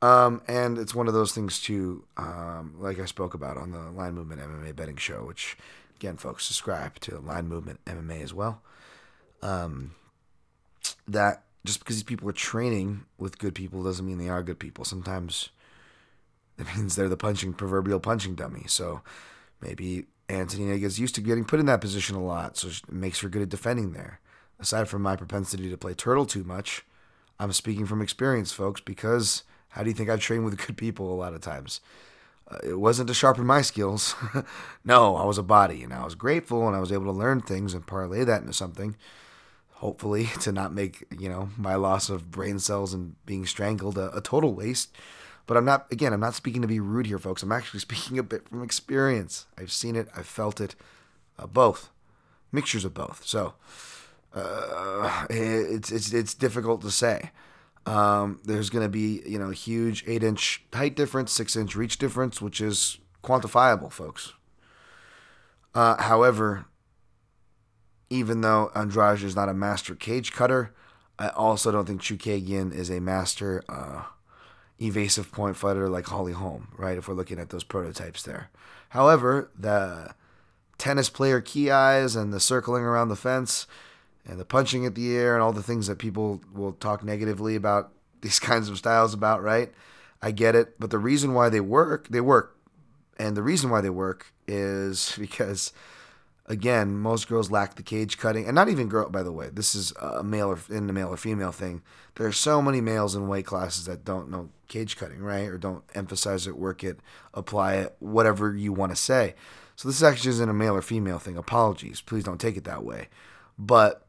[0.00, 3.90] Um, and it's one of those things too, um, like I spoke about on the
[3.90, 5.56] Line Movement MMA betting show, which
[5.96, 8.62] again, folks, subscribe to Line Movement MMA as well.
[9.42, 9.92] Um,
[11.08, 14.60] that just because these people are training with good people doesn't mean they are good
[14.60, 14.84] people.
[14.84, 15.48] Sometimes
[16.58, 18.64] it means they're the punching proverbial punching dummy.
[18.68, 19.02] So
[19.60, 23.20] maybe Antonina gets used to getting put in that position a lot, so it makes
[23.20, 24.20] her good at defending there
[24.60, 26.84] aside from my propensity to play turtle too much,
[27.38, 31.12] I'm speaking from experience, folks, because how do you think I've trained with good people
[31.12, 31.80] a lot of times?
[32.50, 34.14] Uh, it wasn't to sharpen my skills.
[34.84, 37.40] no, I was a body, and I was grateful, and I was able to learn
[37.40, 38.96] things and parlay that into something.
[39.74, 44.16] Hopefully, to not make you know my loss of brain cells and being strangled a,
[44.16, 44.96] a total waste.
[45.46, 45.86] But I'm not.
[45.90, 47.42] Again, I'm not speaking to be rude here, folks.
[47.42, 49.46] I'm actually speaking a bit from experience.
[49.58, 50.08] I've seen it.
[50.16, 50.74] I've felt it.
[51.38, 51.90] Uh, both
[52.50, 53.24] mixtures of both.
[53.24, 53.54] So
[54.34, 57.30] uh, it's it's it's difficult to say.
[57.88, 61.98] Um, there's going to be you know huge eight inch height difference, six inch reach
[61.98, 64.34] difference, which is quantifiable, folks.
[65.74, 66.66] Uh, however,
[68.10, 70.74] even though Andrade is not a master cage cutter,
[71.18, 74.02] I also don't think Chookagian is a master uh,
[74.78, 76.98] evasive point fighter like Holly Holm, right?
[76.98, 78.50] If we're looking at those prototypes there.
[78.90, 80.14] However, the
[80.76, 83.66] tennis player key eyes and the circling around the fence
[84.28, 87.56] and the punching at the air and all the things that people will talk negatively
[87.56, 89.72] about these kinds of styles about, right?
[90.20, 92.56] I get it, but the reason why they work, they work.
[93.18, 95.72] And the reason why they work is because
[96.46, 99.08] again, most girls lack the cage cutting, and not even girl.
[99.10, 101.82] By the way, this is a male or in the male or female thing.
[102.16, 105.58] There are so many males in weight classes that don't know cage cutting, right, or
[105.58, 106.98] don't emphasize it, work it,
[107.34, 109.34] apply it, whatever you want to say.
[109.76, 111.36] So this actually isn't a male or female thing.
[111.36, 113.08] Apologies, please don't take it that way.
[113.56, 114.07] But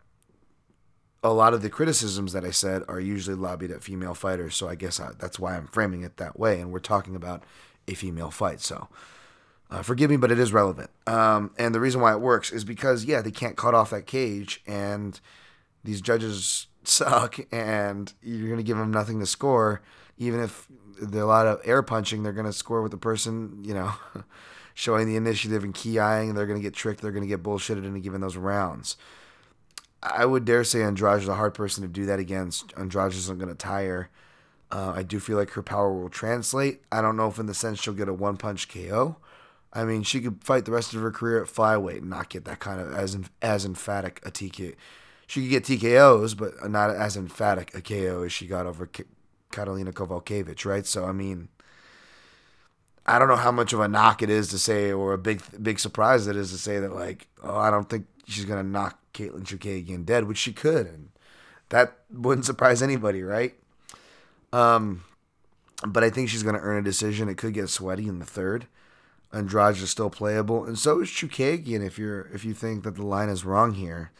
[1.23, 4.67] a lot of the criticisms that I said are usually lobbied at female fighters, so
[4.69, 6.61] I guess I, that's why I'm framing it that way.
[6.61, 7.43] And we're talking about
[7.87, 8.87] a female fight, so
[9.69, 10.89] uh, forgive me, but it is relevant.
[11.07, 14.05] Um, and the reason why it works is because yeah, they can't cut off that
[14.07, 15.19] cage, and
[15.83, 19.81] these judges suck, and you're gonna give them nothing to score,
[20.17, 20.67] even if
[21.01, 22.23] there's a lot of air punching.
[22.23, 23.93] They're gonna score with the person, you know.
[24.75, 26.33] showing the initiative and key eyeing.
[26.33, 27.01] They're going to get tricked.
[27.01, 28.95] They're going to get bullshitted into giving those rounds.
[30.01, 32.73] I would dare say Andrade is a hard person to do that against.
[32.77, 34.09] Andrade isn't going to tire.
[34.71, 36.81] Uh, I do feel like her power will translate.
[36.91, 39.17] I don't know if in the sense she'll get a one punch KO.
[39.73, 42.45] I mean, she could fight the rest of her career at flyweight and not get
[42.45, 44.75] that kind of as as emphatic a TK.
[45.27, 49.03] She could get TKOs, but not as emphatic a KO as she got over K-
[49.51, 50.85] Karolina Kowalkiewicz, right?
[50.85, 51.49] So I mean,
[53.05, 55.41] I don't know how much of a knock it is to say, or a big
[55.61, 58.99] big surprise it is to say that like, oh, I don't think she's gonna knock
[59.13, 61.09] Katlyn Chookagian dead, which she could, and
[61.69, 63.55] that wouldn't surprise anybody, right?
[64.51, 65.03] Um,
[65.85, 67.29] but I think she's gonna earn a decision.
[67.29, 68.67] It could get sweaty in the third.
[69.31, 71.85] Andrade is still playable, and so is Chookagian.
[71.85, 74.11] If you're if you think that the line is wrong here,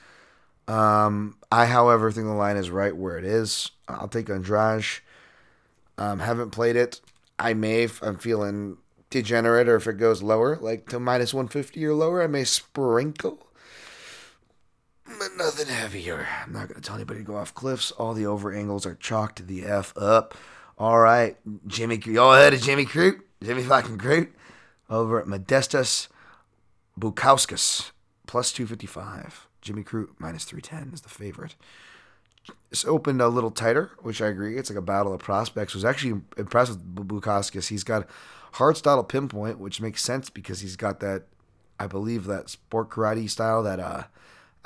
[0.70, 3.72] um, I, however, think the line is right where it is.
[3.88, 4.86] I'll take Andrade.
[5.98, 7.02] Um, haven't played it.
[7.40, 8.78] I may, if I'm feeling
[9.10, 13.48] degenerate, or if it goes lower, like to minus 150 or lower, I may sprinkle.
[15.38, 16.28] Nothing heavier.
[16.46, 17.92] I'm not going to tell anybody to go off cliffs.
[17.92, 20.36] All the over angles are chalked the F up.
[20.78, 23.20] All right, Jimmy, y'all heard of Jimmy Crute?
[23.44, 24.30] Jimmy fucking Crute?
[24.90, 26.08] over at Modestas
[27.00, 27.92] Bukauskas,
[28.28, 29.48] plus 255.
[29.62, 31.56] Jimmy Crute, minus 310 is the favorite.
[32.72, 34.58] It's opened a little tighter, which I agree.
[34.58, 35.76] It's like a battle of prospects.
[35.76, 37.68] Was actually impressed with Bukauskas.
[37.68, 38.08] He's got
[38.54, 41.24] hard style pinpoint, which makes sense because he's got that,
[41.80, 44.04] I believe, that sport karate style that uh,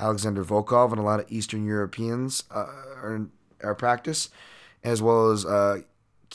[0.00, 2.66] Alexander Volkov and a lot of Eastern Europeans uh,
[3.02, 3.28] are,
[3.62, 4.28] are practice,
[4.82, 5.80] as well as uh,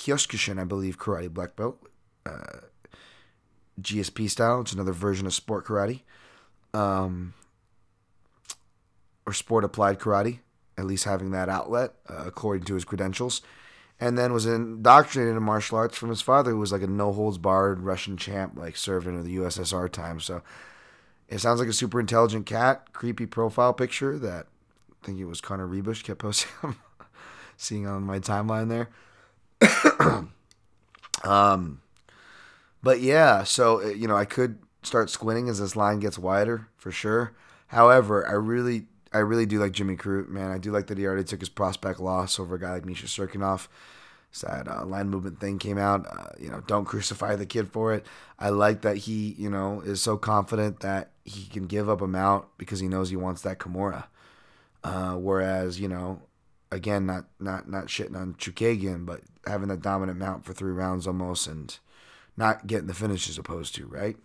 [0.08, 1.78] I believe, karate black belt.
[2.26, 2.62] Uh,
[3.82, 4.62] GSP style.
[4.62, 6.02] It's another version of sport karate,
[6.74, 7.34] um,
[9.26, 10.40] or sport applied karate.
[10.78, 13.42] At least having that outlet, uh, according to his credentials,
[14.00, 17.12] and then was indoctrinated in martial arts from his father, who was like a no
[17.12, 20.22] holds barred Russian champ, like served under the USSR time.
[20.22, 20.42] So
[21.30, 22.92] it sounds like a super intelligent cat.
[22.92, 24.48] Creepy profile picture that
[24.92, 26.50] I think it was Connor Ruebusch kept posting.
[27.58, 28.90] seeing on my timeline there.
[31.30, 31.82] um
[32.82, 36.68] but yeah, so uh, you know, I could start squinting as this line gets wider
[36.78, 37.34] for sure.
[37.68, 40.52] However, I really, I really do like Jimmy Crute, man.
[40.52, 43.06] I do like that he already took his prospect loss over a guy like Misha
[43.06, 43.68] Cirkunov.
[44.42, 46.06] That uh, line movement thing came out.
[46.08, 48.06] Uh, you know, don't crucify the kid for it.
[48.38, 52.08] I like that he, you know, is so confident that he can give up a
[52.08, 54.06] mount because he knows he wants that Kimura.
[54.84, 56.22] Uh, whereas, you know,
[56.72, 61.08] again, not not not shitting on Chookagian, but having that dominant mount for three rounds
[61.08, 61.78] almost and
[62.38, 64.18] not getting the finish as opposed to, right?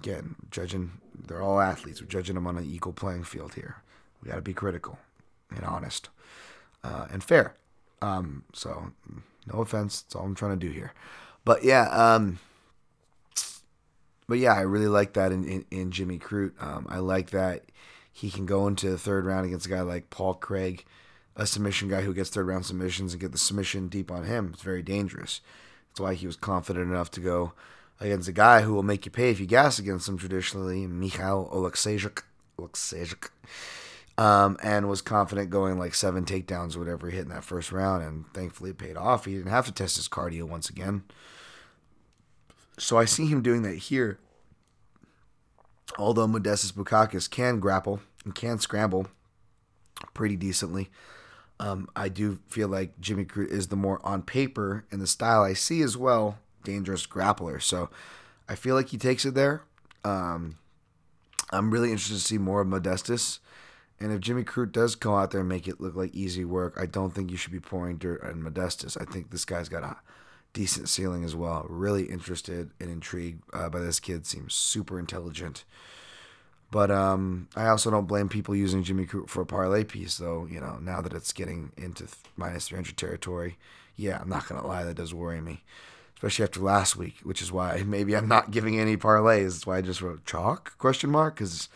[0.00, 2.00] Again, judging, they're all athletes.
[2.00, 3.76] We're judging them on an equal playing field here.
[4.22, 4.98] We got to be critical
[5.50, 6.08] and honest
[6.82, 7.54] uh, and fair.
[8.02, 8.92] Um, so,
[9.52, 10.02] no offense.
[10.02, 10.92] That's all I'm trying to do here.
[11.44, 12.38] But yeah, um,
[14.28, 16.52] but yeah, I really like that in, in, in Jimmy Crute.
[16.62, 17.64] Um, I like that
[18.12, 20.84] he can go into the third round against a guy like Paul Craig,
[21.36, 24.50] a submission guy who gets third round submissions and get the submission deep on him.
[24.52, 25.40] It's very dangerous.
[25.88, 27.52] That's why he was confident enough to go
[27.98, 31.48] against a guy who will make you pay if you gas against him traditionally, Mikhail
[31.52, 32.22] Oleksiejczuk.
[32.58, 33.30] Oleksiejczuk.
[34.20, 38.04] Um, and was confident going like seven takedowns whatever he hit in that first round,
[38.04, 39.24] and thankfully it paid off.
[39.24, 41.04] He didn't have to test his cardio once again.
[42.76, 44.18] So I see him doing that here.
[45.96, 49.06] Although Modestas Bukauskas can grapple and can scramble
[50.12, 50.90] pretty decently,
[51.58, 55.42] um, I do feel like Jimmy Crute is the more on paper and the style
[55.42, 57.60] I see as well dangerous grappler.
[57.62, 57.88] So
[58.48, 59.62] I feel like he takes it there.
[60.04, 60.58] Um,
[61.50, 63.38] I'm really interested to see more of Modestas.
[64.00, 66.74] And if Jimmy Crute does go out there and make it look like easy work,
[66.80, 69.00] I don't think you should be pouring dirt on Modestas.
[69.00, 69.96] I think this guy's got a
[70.52, 71.66] decent ceiling as well.
[71.68, 74.26] Really interested and intrigued uh, by this kid.
[74.26, 75.64] Seems super intelligent.
[76.70, 80.46] But um, I also don't blame people using Jimmy Crute for a parlay piece, though.
[80.48, 83.58] You know, now that it's getting into th- minus 300 territory,
[83.96, 85.62] yeah, I'm not gonna lie, that does worry me,
[86.14, 89.52] especially after last week, which is why maybe I'm not giving any parlays.
[89.52, 91.68] That's why I just wrote chalk question mark because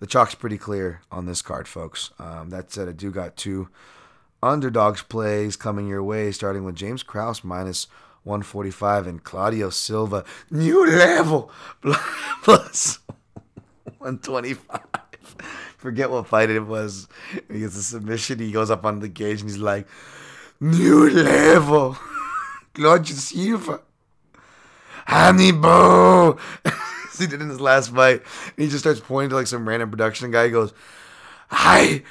[0.00, 2.10] the chalk's pretty clear on this card, folks.
[2.18, 3.68] Um, that said, I do got two
[4.42, 7.86] underdogs plays coming your way, starting with James Krause minus
[8.24, 11.50] 145 and Claudio Silva new level
[12.42, 12.98] plus
[13.98, 14.80] 125.
[15.78, 17.08] Forget what fight it was.
[17.50, 18.38] He gets a submission.
[18.40, 19.86] He goes up on the cage and he's like,
[20.60, 21.96] New level.
[22.74, 23.80] Claudio Silva.
[25.06, 26.38] Hannibal.
[27.24, 28.22] he did in his last fight.
[28.46, 30.46] And he just starts pointing to like some random production guy.
[30.46, 30.72] He goes,
[31.50, 32.02] Hi,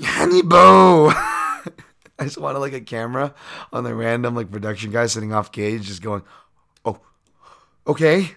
[0.00, 1.10] Hannibal.
[2.18, 3.34] I just wanted like a camera
[3.72, 6.22] on the random like production guy sitting off cage, just going,
[6.84, 7.00] Oh,
[7.86, 8.34] okay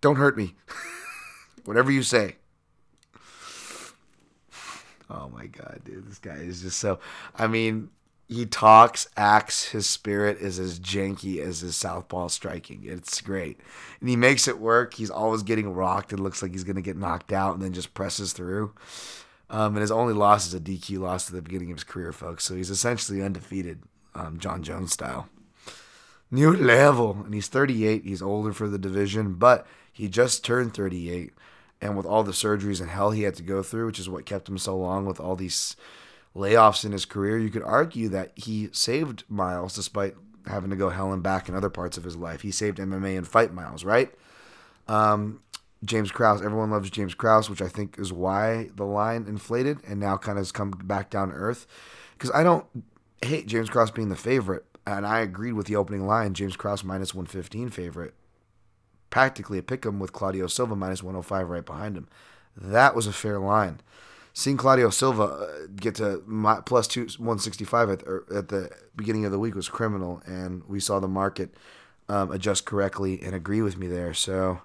[0.00, 0.54] Don't hurt me.
[1.64, 2.36] Whatever you say.
[5.10, 6.98] Oh my god, dude, this guy is just so.
[7.36, 7.90] I mean,
[8.28, 12.82] he talks, acts, his spirit is as janky as his southpaw striking.
[12.84, 13.60] It's great,
[14.00, 14.94] and he makes it work.
[14.94, 17.94] He's always getting rocked and looks like he's gonna get knocked out, and then just
[17.94, 18.72] presses through.
[19.50, 22.12] Um, and his only loss is a DQ loss at the beginning of his career,
[22.12, 22.44] folks.
[22.44, 23.82] So he's essentially undefeated,
[24.14, 25.28] um, Jon Jones style.
[26.30, 28.04] New level, and he's 38.
[28.04, 31.32] He's older for the division, but he just turned 38
[31.80, 34.26] and with all the surgeries and hell he had to go through, which is what
[34.26, 35.76] kept him so long with all these
[36.34, 40.14] layoffs in his career, you could argue that he saved Miles despite
[40.46, 42.42] having to go hell and back in other parts of his life.
[42.42, 44.12] He saved MMA and fight Miles, right?
[44.88, 45.40] Um,
[45.84, 50.00] James Krause, everyone loves James Krause, which I think is why the line inflated and
[50.00, 51.66] now kind of has come back down to earth.
[52.12, 52.66] Because I don't
[53.22, 56.84] hate James Krause being the favorite, and I agreed with the opening line, James Krause
[56.84, 58.14] minus 115 favorite
[59.14, 62.08] practically a pick 'em with Claudio Silva minus 105 right behind him.
[62.56, 63.80] That was a fair line.
[64.36, 69.24] Seeing Claudio Silva uh, get to my, plus two 165 at, er, at the beginning
[69.24, 71.54] of the week was criminal, and we saw the market
[72.08, 74.12] um, adjust correctly and agree with me there.
[74.12, 74.62] So,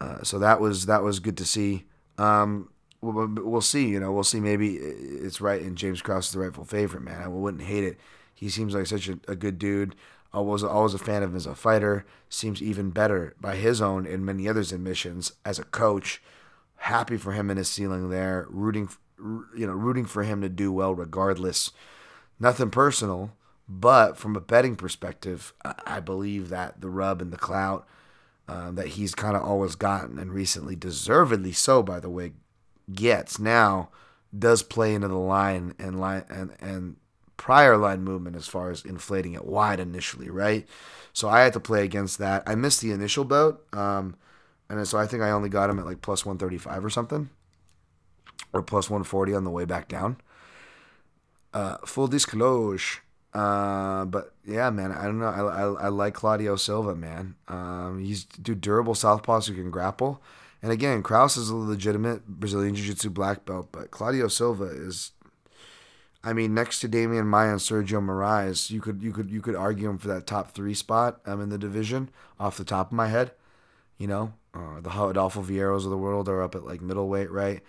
[0.00, 1.84] uh, so that was that was good to see.
[2.18, 3.86] Um, we'll, we'll, see.
[3.86, 4.40] You know, we'll see.
[4.40, 7.04] Maybe it's right, and James Krause is the rightful favorite.
[7.04, 8.00] Man, I wouldn't hate it.
[8.34, 9.94] He seems like such a, a good dude.
[10.32, 12.04] I was always a fan of him as a fighter.
[12.28, 16.20] Seems even better by his own and many others' admissions as a coach.
[16.82, 18.46] Happy for him in his ceiling there.
[18.50, 21.70] Rooting, you know, rooting for him to do well regardless.
[22.40, 23.32] Nothing personal,
[23.68, 25.52] but from a betting perspective,
[25.86, 27.86] I believe that the rub and the clout
[28.48, 32.32] um, that he's kind of always gotten and recently, deservedly so, by the way,
[32.92, 33.88] gets now
[34.36, 36.96] does play into the line and line and and
[37.36, 40.66] prior line movement as far as inflating it wide initially, right?
[41.12, 42.42] So I had to play against that.
[42.46, 44.16] I missed the initial boat, um,
[44.78, 47.30] and so I think I only got him at like plus 135 or something,
[48.52, 50.16] or plus 140 on the way back down.
[51.52, 53.00] Uh, full disclosure.
[53.34, 55.26] Uh, but yeah, man, I don't know.
[55.26, 57.34] I, I, I like Claudio Silva, man.
[57.48, 60.22] Um, he's do durable southpaws who can grapple.
[60.62, 65.12] And again, Krause is a legitimate Brazilian Jiu Jitsu black belt, but Claudio Silva is
[66.24, 69.56] I mean, next to Demian Maia and Sergio Moraes, you could you could you could
[69.56, 72.92] argue him for that top three spot um, in the division off the top of
[72.92, 73.32] my head.
[73.98, 77.62] You know, uh, the Adolfo Vieiras of the world are up at like middleweight, right?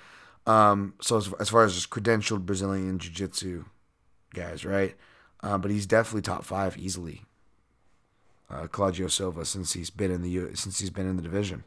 [0.46, 3.66] Um, so as, as far as just credentialed Brazilian jiu-jitsu
[4.34, 4.96] guys, right?
[5.42, 7.22] Um, but he's definitely top five easily.
[8.50, 11.64] Uh, Claudio Silva since he's been in the since he's been in the division.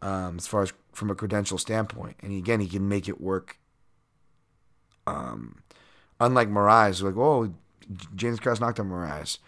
[0.00, 3.58] Um, as far as from a credential standpoint, and again, he can make it work.
[5.06, 5.62] Um,
[6.20, 7.52] unlike Moraes, like, oh,
[8.14, 9.38] James Krause knocked out Moraes.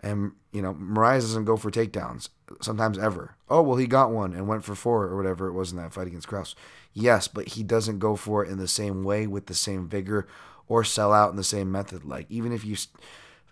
[0.00, 2.28] And, you know, Moraes doesn't go for takedowns,
[2.60, 3.36] sometimes ever.
[3.48, 5.92] Oh, well, he got one and went for four or whatever it was in that
[5.92, 6.54] fight against Krause.
[6.92, 10.28] Yes, but he doesn't go for it in the same way with the same vigor
[10.68, 12.04] or sell out in the same method.
[12.04, 12.76] Like, even if you.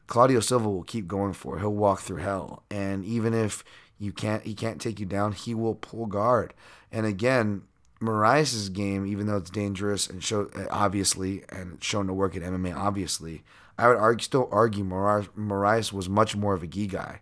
[0.06, 1.60] Claudio Silva will keep going for it.
[1.60, 2.64] He'll walk through hell.
[2.68, 3.62] And even if
[3.96, 6.52] you can't he can't take you down, he will pull guard.
[6.90, 7.62] And again,
[8.00, 12.74] Moraes' game, even though it's dangerous and show obviously and shown to work at MMA,
[12.74, 13.44] obviously,
[13.80, 17.20] I would argue, still argue Moraes, Moraes was much more of a gi guy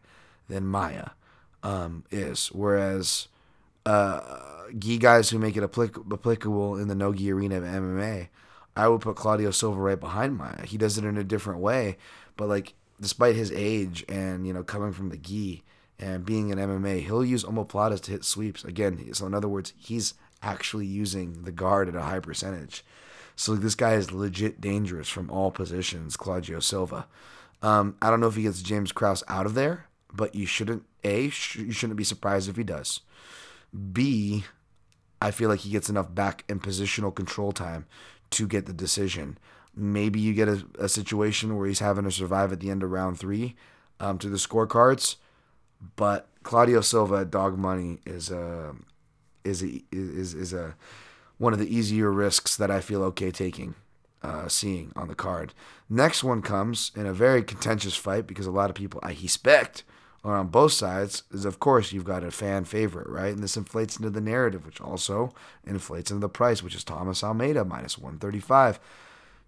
[0.48, 1.10] than Maia
[1.62, 2.48] um, is.
[2.48, 3.28] Whereas
[3.86, 4.20] uh,
[4.76, 8.28] gi guys who make it applic- applicable in the no gi arena of MMA,
[8.76, 10.64] I would put Claudio Silva right behind Maia.
[10.64, 11.96] He does it in a different way,
[12.36, 15.62] but like despite his age and you know coming from the gi
[16.00, 18.64] and being in MMA, he'll use omoplatas to hit sweeps.
[18.64, 22.84] Again, so in other words, he's actually using the guard at a high percentage.
[23.38, 27.07] So this guy is legit dangerous from all positions, Claudio Silva.
[27.62, 30.85] Um, I don't know if he gets James Krause out of there, but you shouldn't
[31.05, 33.01] a sh- you shouldn't be surprised if he does.
[33.92, 34.44] B,
[35.22, 37.87] I feel like he gets enough back and positional control time
[38.31, 39.38] to get the decision.
[39.72, 42.90] Maybe you get a, a situation where he's having to survive at the end of
[42.90, 43.55] round three
[44.01, 45.14] um, to the scorecards,
[45.94, 48.74] but Claudio Silva at dog money is a
[49.44, 50.74] is a, is is a
[51.39, 53.74] one of the easier risks that I feel okay taking,
[54.22, 55.55] uh, seeing on the card.
[55.89, 59.84] Next one comes in a very contentious fight because a lot of people I expect
[60.24, 61.22] are on both sides.
[61.32, 63.32] Is of course you've got a fan favorite, right?
[63.32, 65.32] And this inflates into the narrative, which also
[65.66, 68.80] inflates into the price, which is Thomas Almeida minus one thirty five.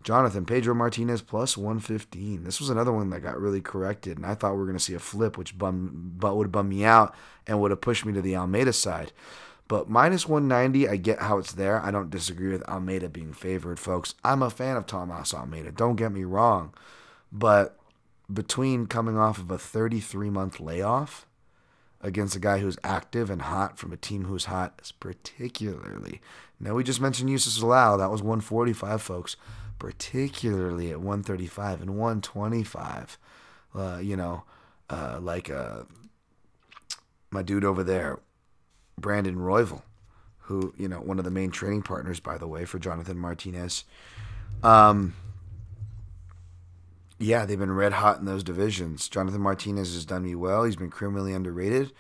[0.03, 2.45] Jonathan Pedro Martinez plus 115.
[2.45, 4.82] This was another one that got really corrected, and I thought we were going to
[4.82, 7.14] see a flip, which bum, but would bum me out
[7.47, 9.12] and would have pushed me to the Almeida side.
[9.70, 11.80] But minus 190, I get how it's there.
[11.80, 14.16] I don't disagree with Almeida being favored, folks.
[14.24, 15.70] I'm a fan of Thomas Almeida.
[15.70, 16.74] Don't get me wrong.
[17.30, 17.78] But
[18.28, 21.24] between coming off of a 33 month layoff
[22.00, 26.20] against a guy who's active and hot from a team who's hot, particularly.
[26.58, 27.96] Now, we just mentioned Youssef Zalal.
[27.96, 29.36] That was 145, folks.
[29.78, 33.18] Particularly at 135 and 125.
[33.76, 34.42] Uh, you know,
[34.90, 35.84] uh, like uh,
[37.30, 38.18] my dude over there,
[39.01, 39.82] Brandon Royval,
[40.40, 43.84] who, you know, one of the main training partners, by the way, for Jonathan Martinez.
[44.62, 45.14] Um,
[47.18, 49.09] yeah, they've been red hot in those divisions.
[49.09, 50.64] Jonathan Martinez has done me well.
[50.64, 51.92] He's been criminally underrated.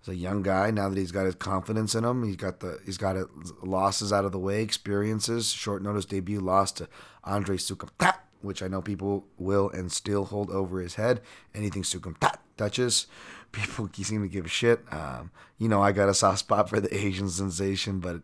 [0.00, 0.70] He's a young guy.
[0.70, 3.26] Now that he's got his confidence in him, he's got the he's got it,
[3.62, 5.50] losses out of the way, experiences.
[5.50, 6.88] Short notice debut loss to
[7.22, 11.20] Andre Soukhamthath, which I know people will and still hold over his head.
[11.54, 13.06] Anything Soukhamthath touches,
[13.54, 14.80] people seem to give a shit.
[14.90, 18.20] Um, you know, I got a soft spot for the Asian sensation, but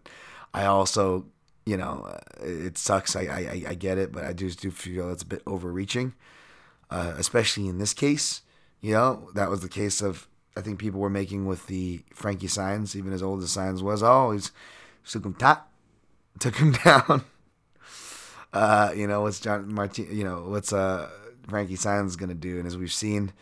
[0.52, 1.26] I also,
[1.64, 3.16] you know, it sucks.
[3.16, 6.14] I I, I get it, but I just do feel it's a bit overreaching
[6.90, 8.42] uh, especially in this case.
[8.80, 10.26] You know, that was the case of
[10.56, 14.02] I think people were making with the Frankie Saenz, even as old as Saenz was.
[14.02, 14.50] Oh, he's
[15.06, 15.70] took him top,
[16.38, 17.24] took him down.
[18.52, 20.08] Uh, you know what's John Martin?
[20.10, 21.08] You know what's uh
[21.48, 22.58] Frankie Saenz gonna do?
[22.58, 23.32] And as we've seen,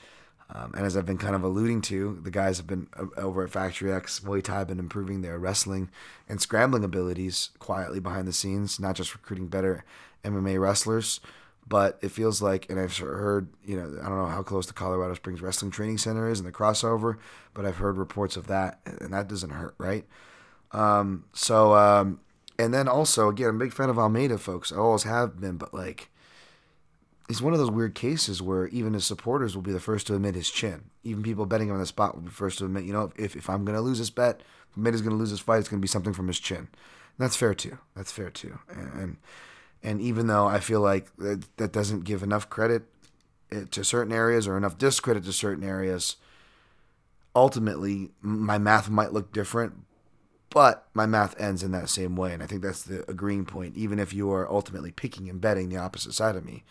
[0.51, 3.45] um, and as I've been kind of alluding to, the guys have been uh, over
[3.45, 5.91] at Factory X Muay Thai have been improving their wrestling
[6.29, 9.85] and scrambling abilities quietly behind the scenes, not just recruiting better
[10.25, 11.21] MMA wrestlers,
[11.67, 14.73] but it feels like, and I've heard, you know, I don't know how close the
[14.73, 17.19] Colorado Springs Wrestling Training Center is and the crossover,
[17.53, 20.07] but I've heard reports of that, and that doesn't hurt, right?
[20.73, 22.21] Um, so, um,
[22.59, 24.73] and then also, again, I'm a big fan of Almeida, folks.
[24.73, 26.09] I always have been, but like,
[27.29, 30.15] he's one of those weird cases where even his supporters will be the first to
[30.15, 30.91] admit his chin.
[31.05, 33.37] Even people betting him on the spot will be first to admit, you know, if,
[33.37, 35.69] if I'm going to lose this bet, if Almeida's going to lose this fight, it's
[35.69, 36.59] going to be something from his chin.
[36.59, 36.69] And
[37.19, 37.79] that's fair too.
[37.95, 38.59] That's fair too.
[38.69, 39.17] And, and
[39.83, 42.83] and even though I feel like that, that doesn't give enough credit
[43.53, 46.17] eh, to certain areas or enough discredit to certain areas,
[47.35, 49.75] ultimately my math might look different,
[50.51, 52.33] but my math ends in that same way.
[52.33, 55.69] And I think that's the agreeing point, even if you are ultimately picking and betting
[55.69, 56.65] the opposite side of me,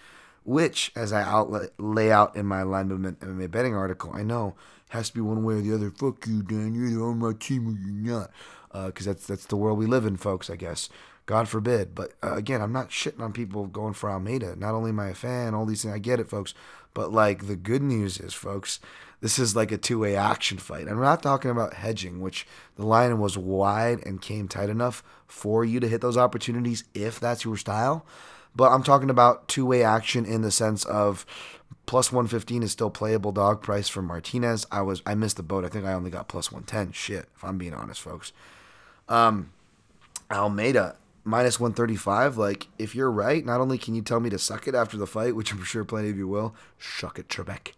[0.48, 4.56] which, as I outlet, lay out in my line movement MMA betting article, I know
[4.90, 5.92] has to be one way or the other.
[5.92, 6.74] Fuck you, Dan.
[6.74, 8.32] You're either on my team or you're not.
[8.72, 10.88] Because uh, that's, that's the world we live in, folks, I guess.
[11.26, 11.94] God forbid.
[11.94, 14.56] But uh, again, I'm not shitting on people going for Almeida.
[14.56, 16.54] Not only am I a fan, all these things, I get it, folks.
[16.94, 18.80] But like the good news is, folks,
[19.20, 20.88] this is like a two way action fight.
[20.88, 25.66] I'm not talking about hedging, which the line was wide and came tight enough for
[25.66, 28.06] you to hit those opportunities if that's your style.
[28.56, 31.26] But I'm talking about two way action in the sense of
[31.86, 34.66] plus 115 is still playable dog price for Martinez.
[34.72, 35.66] I was I missed the boat.
[35.66, 36.92] I think I only got plus 110.
[36.94, 38.32] Shit, if I'm being honest, folks.
[39.10, 39.52] Um,
[40.32, 44.66] Almeida, minus 135 like if you're right not only can you tell me to suck
[44.66, 47.74] it after the fight which i'm sure plenty of you will shuck it trebek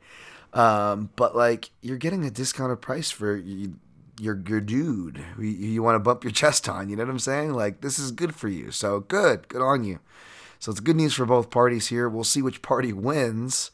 [0.53, 3.75] um, but like you're getting a discounted price for you,
[4.19, 7.17] your your dude you, you want to bump your chest on you know what i'm
[7.17, 9.99] saying like this is good for you so good good on you
[10.59, 13.71] so it's good news for both parties here we'll see which party wins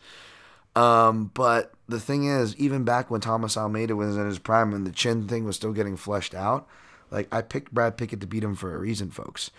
[0.76, 4.86] um, but the thing is even back when thomas almeida was in his prime and
[4.86, 6.68] the chin thing was still getting fleshed out
[7.12, 9.52] like I picked Brad Pickett to beat him for a reason, folks,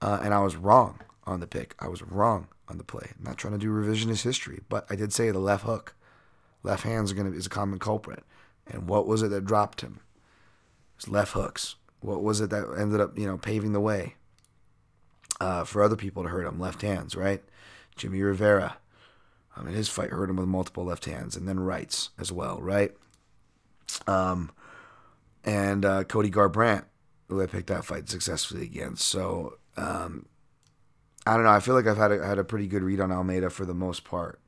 [0.00, 1.74] uh, and I was wrong on the pick.
[1.78, 3.10] I was wrong on the play.
[3.18, 5.94] I'm not trying to do revisionist history, but I did say the left hook,
[6.62, 8.24] left hands are gonna is a common culprit.
[8.66, 10.00] And what was it that dropped him?
[10.96, 11.74] It was left hooks.
[12.00, 14.14] What was it that ended up you know paving the way
[15.40, 16.60] uh, for other people to hurt him?
[16.60, 17.42] Left hands, right?
[17.96, 18.76] Jimmy Rivera.
[19.56, 22.60] I mean, his fight hurt him with multiple left hands, and then rights as well,
[22.60, 22.92] right?
[24.06, 24.50] Um,
[25.44, 26.84] and uh, Cody Garbrandt
[27.32, 29.08] who I picked that fight successfully against.
[29.08, 30.26] So um,
[31.26, 31.50] I don't know.
[31.50, 33.74] I feel like I've had a, had a pretty good read on Almeida for the
[33.74, 34.38] most part.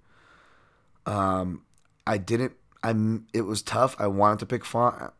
[1.06, 1.62] Um,
[2.06, 2.52] I didn't.
[2.82, 3.26] I'm.
[3.32, 3.96] It was tough.
[3.98, 5.12] I wanted to pick Font.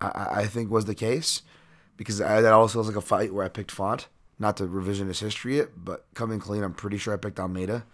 [0.00, 1.42] I, I think was the case
[1.96, 4.08] because I, that also feels like a fight where I picked Font.
[4.38, 7.84] Not to revisionist history it, but coming clean, I'm pretty sure I picked Almeida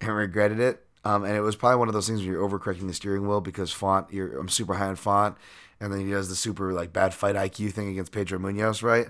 [0.00, 0.84] and regretted it.
[1.04, 3.40] Um, and it was probably one of those things where you're overcorrecting the steering wheel
[3.40, 4.12] because Font.
[4.12, 5.36] You're, I'm super high on Font
[5.80, 9.08] and then he does the super like bad fight IQ thing against Pedro Munoz, right?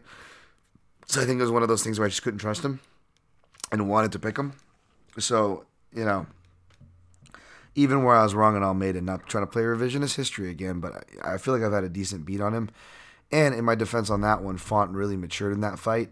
[1.07, 2.81] So I think it was one of those things where I just couldn't trust him
[3.71, 4.55] and wanted to pick him.
[5.19, 6.27] So, you know,
[7.75, 11.05] even where I was wrong on Almeida, not trying to play revisionist history again, but
[11.23, 12.71] I, I feel like I've had a decent beat on him.
[13.31, 16.11] And in my defense on that one, Font really matured in that fight.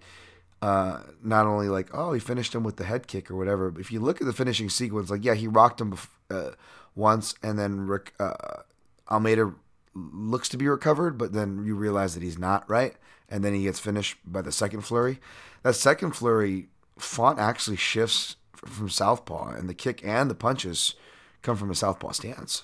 [0.64, 3.80] Uh, not only like, oh, he finished him with the head kick or whatever, but
[3.80, 6.52] if you look at the finishing sequence, like, yeah, he rocked him bef- uh,
[6.94, 8.62] once, and then Rick, uh,
[9.10, 9.52] Almeida
[9.94, 12.94] looks to be recovered, but then you realize that he's not, right?
[13.28, 15.20] And then he gets finished by the second flurry.
[15.64, 20.94] That second flurry, Font actually shifts from southpaw, and the kick and the punches
[21.42, 22.62] come from a southpaw stance.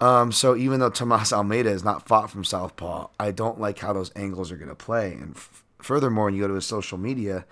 [0.00, 3.92] Um, so even though Tomas Almeida is not fought from southpaw, I don't like how
[3.92, 5.14] those angles are going to play.
[5.14, 7.46] And f- furthermore, when you go to his social media,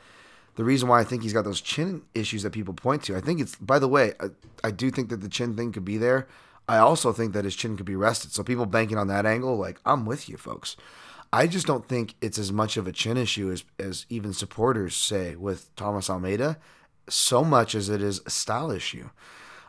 [0.56, 3.20] the reason why I think he's got those chin issues that people point to, I
[3.22, 3.56] think it's.
[3.56, 4.26] By the way, I,
[4.62, 6.28] I do think that the chin thing could be there.
[6.68, 8.32] I also think that his chin could be rested.
[8.32, 10.76] So people banking on that angle, like I'm with you, folks.
[11.32, 14.94] I just don't think it's as much of a chin issue as as even supporters
[14.94, 16.58] say with Thomas Almeida,
[17.08, 19.08] so much as it is a style issue.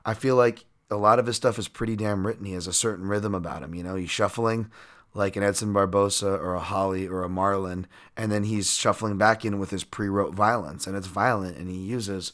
[0.05, 2.45] I feel like a lot of his stuff is pretty damn written.
[2.45, 3.73] He has a certain rhythm about him.
[3.75, 4.69] You know, he's shuffling
[5.13, 7.85] like an Edson Barboza or a Holly or a Marlon,
[8.15, 11.77] and then he's shuffling back in with his pre-wrote violence, and it's violent, and he
[11.77, 12.33] uses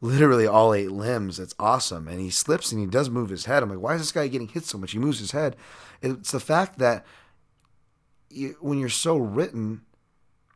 [0.00, 1.38] literally all eight limbs.
[1.38, 3.62] It's awesome, and he slips and he does move his head.
[3.62, 4.92] I'm like, why is this guy getting hit so much?
[4.92, 5.56] He moves his head.
[6.00, 7.04] It's the fact that
[8.30, 9.82] you, when you're so written,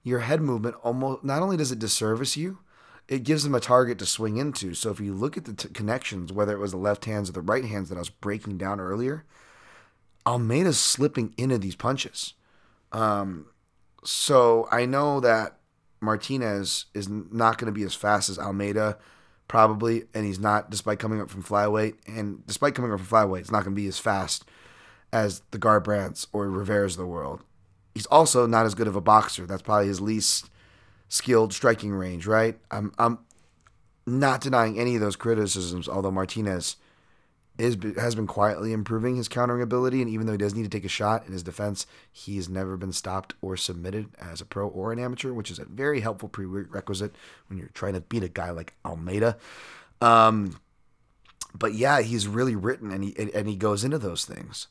[0.02, 2.58] your head movement almost not only does it disservice you,
[3.08, 4.74] it gives them a target to swing into.
[4.74, 7.32] So if you look at the t- connections, whether it was the left hands or
[7.32, 9.24] the right hands that I was breaking down earlier,
[10.26, 12.34] Almeida's slipping into these punches.
[12.92, 13.46] Um,
[14.04, 15.58] so I know that
[16.00, 18.98] Martinez is not going to be as fast as Almeida,
[19.48, 23.40] probably, and he's not, despite coming up from flyweight, and despite coming up from flyweight,
[23.40, 24.44] it's not going to be as fast
[25.12, 27.42] as the Garbrandts or Rivera's of the world.
[27.94, 29.46] He's also not as good of a boxer.
[29.46, 30.50] That's probably his least
[31.08, 32.58] skilled striking range, right?
[32.70, 33.20] I'm I'm
[34.06, 36.76] not denying any of those criticisms, although Martinez
[37.58, 40.68] is has been quietly improving his countering ability, and even though he does need to
[40.68, 44.68] take a shot in his defense, he's never been stopped or submitted as a pro
[44.68, 47.14] or an amateur, which is a very helpful prerequisite
[47.48, 49.36] when you're trying to beat a guy like Almeida.
[50.00, 50.60] Um,
[51.58, 54.68] but yeah, he's really written, and he and he goes into those things.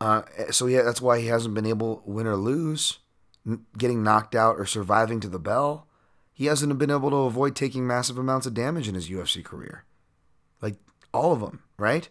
[0.00, 2.98] Uh, so yeah, that's why he hasn't been able win or lose
[3.76, 5.86] getting knocked out or surviving to the bell,
[6.32, 9.84] he hasn't been able to avoid taking massive amounts of damage in his UFC career.
[10.60, 10.76] Like
[11.14, 12.08] all of them, right?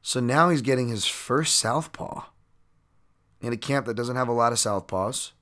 [0.00, 2.24] So now he's getting his first southpaw
[3.40, 5.32] in a camp that doesn't have a lot of southpaws.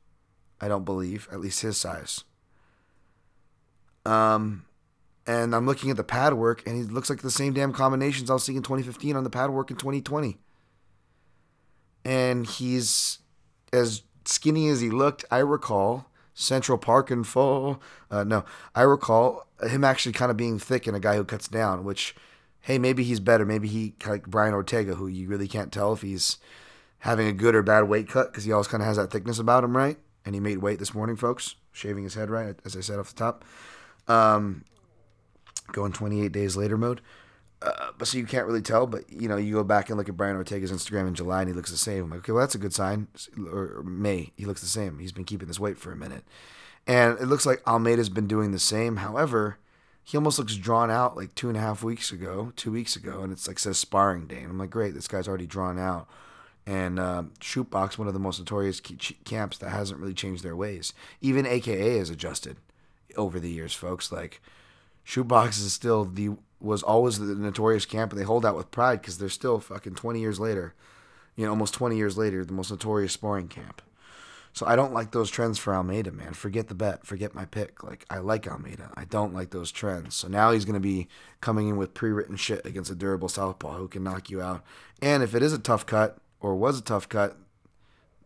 [0.61, 2.25] I don't believe, at least his size.
[4.05, 4.67] Um,
[5.27, 8.31] and I'm looking at the pad work, and he looks like the same damn combinations
[8.31, 10.37] I was seeing in 2015 on the pad work in 2020.
[12.05, 13.19] And he's
[13.73, 17.81] as skinny as he looked, I recall Central Park and full.
[18.11, 21.49] Uh, no, I recall him actually kind of being thick and a guy who cuts
[21.49, 21.85] down.
[21.85, 22.15] Which,
[22.61, 23.45] hey, maybe he's better.
[23.45, 26.39] Maybe he like Brian Ortega, who you really can't tell if he's
[27.01, 29.39] having a good or bad weight cut because he always kind of has that thickness
[29.39, 29.99] about him, right?
[30.25, 33.15] And he made weight this morning, folks, shaving his head right, as I said off
[33.15, 33.45] the top.
[34.07, 34.65] Um,
[35.73, 37.01] going 28 days later mode.
[37.63, 38.87] Uh, but so you can't really tell.
[38.87, 41.49] But you know, you go back and look at Brian Ortega's Instagram in July, and
[41.49, 42.05] he looks the same.
[42.05, 43.09] I'm like, okay, well, that's a good sign.
[43.53, 44.99] Or May, he looks the same.
[44.99, 46.25] He's been keeping this weight for a minute,
[46.87, 48.97] and it looks like Almeida's been doing the same.
[48.97, 49.59] However,
[50.05, 53.21] he almost looks drawn out like two and a half weeks ago, two weeks ago,
[53.23, 54.39] and it's like says sparring day.
[54.39, 56.09] And I'm like, great, this guy's already drawn out.
[56.67, 58.81] And uh, Chute Boxe, one of the most notorious
[59.25, 60.93] camps that hasn't really changed their ways.
[61.21, 62.57] Even AKA has adjusted
[63.17, 64.13] over the years, folks.
[64.13, 64.41] Like
[65.05, 66.31] Chute Boxe is still the
[66.61, 69.95] was always the notorious camp, and they hold out with pride because they're still fucking
[69.95, 70.75] 20 years later,
[71.35, 73.81] you know, almost 20 years later, the most notorious sparring camp.
[74.53, 76.33] So I don't like those trends for Almeida, man.
[76.33, 77.07] Forget the bet.
[77.07, 77.83] Forget my pick.
[77.83, 78.91] Like I like Almeida.
[78.95, 80.15] I don't like those trends.
[80.17, 81.09] So now he's gonna be
[81.41, 84.63] coming in with pre-written shit against a durable southpaw who can knock you out.
[85.01, 87.37] And if it is a tough cut or was a tough cut,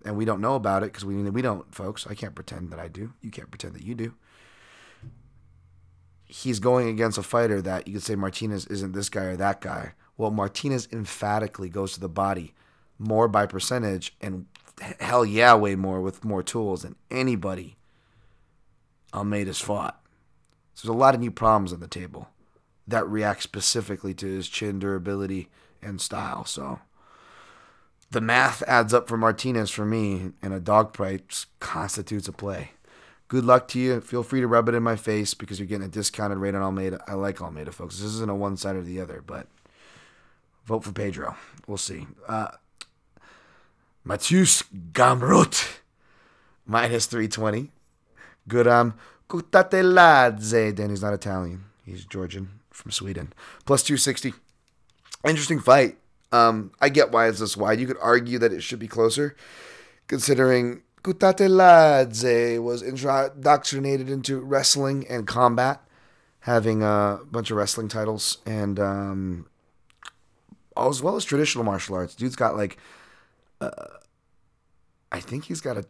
[0.05, 2.07] and we don't know about it because we we don't, folks.
[2.07, 3.13] I can't pretend that I do.
[3.21, 4.15] You can't pretend that you do
[6.27, 9.61] he's going against a fighter that you could say Martinez isn't this guy or that
[9.61, 9.93] guy.
[10.17, 12.55] Well, Martinez emphatically goes to the body
[12.99, 14.47] more by percentage and
[15.01, 17.77] hell yeah, way more with more tools than anybody
[19.13, 20.01] Almeida's fought.
[20.75, 22.29] So there's a lot of new problems on the table
[22.87, 25.49] that react specifically to his chin durability
[25.81, 26.45] and style.
[26.45, 26.81] So
[28.11, 32.73] the math adds up for Martinez for me, and a dog price constitutes a play.
[33.29, 34.01] Good luck to you.
[34.01, 36.63] Feel free to rub it in my face because you're getting a discounted rate on
[36.63, 37.03] Almeida.
[37.09, 37.97] I like Almeida, folks.
[37.97, 39.47] This isn't a one side or the other, but
[40.67, 41.37] vote for Pedro.
[41.67, 42.07] We'll see.
[42.29, 42.49] Uh,
[44.07, 45.79] Mateusz Gamrot,
[46.67, 47.71] minus 320.
[48.49, 48.95] Guram
[49.29, 50.75] Kutateladze.
[50.75, 51.65] Dan, he's not Italian.
[51.85, 53.33] He's Georgian from Sweden.
[53.65, 54.35] Plus 260.
[55.27, 55.97] Interesting fight.
[56.33, 57.81] Um, I get why it's this wide.
[57.81, 59.37] You could argue that it should be closer,
[60.09, 65.81] considering Kutateladze was indoctrinated into wrestling and combat,
[66.41, 69.47] having a bunch of wrestling titles and um,
[70.77, 72.15] as well as traditional martial arts.
[72.15, 72.79] Dude's got like,
[73.61, 73.99] uh,
[75.13, 75.85] I think he's got a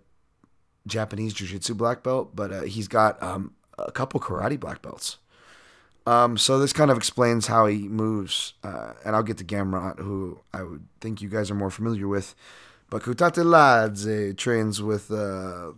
[0.87, 5.19] Japanese jiu-jitsu black belt, but uh, he's got um, a couple karate black belts.
[6.07, 9.99] Um, so this kind of explains how he moves, uh, and I'll get to Gamrot,
[9.99, 12.35] who I would think you guys are more familiar with.
[12.91, 15.73] But Kutateladze trains with uh,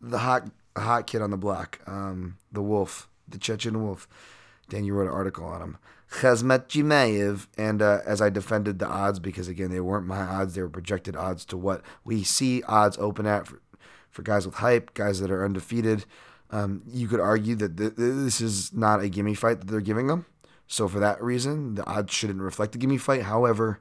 [0.00, 4.08] the hot hot kid on the block, um, the wolf, the Chechen wolf.
[4.68, 5.78] Dan, you wrote an article on him.
[6.10, 10.62] Khamzat and uh, as I defended the odds, because again, they weren't my odds, they
[10.62, 13.60] were projected odds to what we see odds open at for,
[14.10, 16.04] for guys with hype, guys that are undefeated.
[16.50, 20.06] Um, you could argue that th- this is not a gimme fight that they're giving
[20.06, 20.26] them.
[20.68, 23.22] So for that reason, the odds shouldn't reflect the gimme fight.
[23.22, 23.80] However,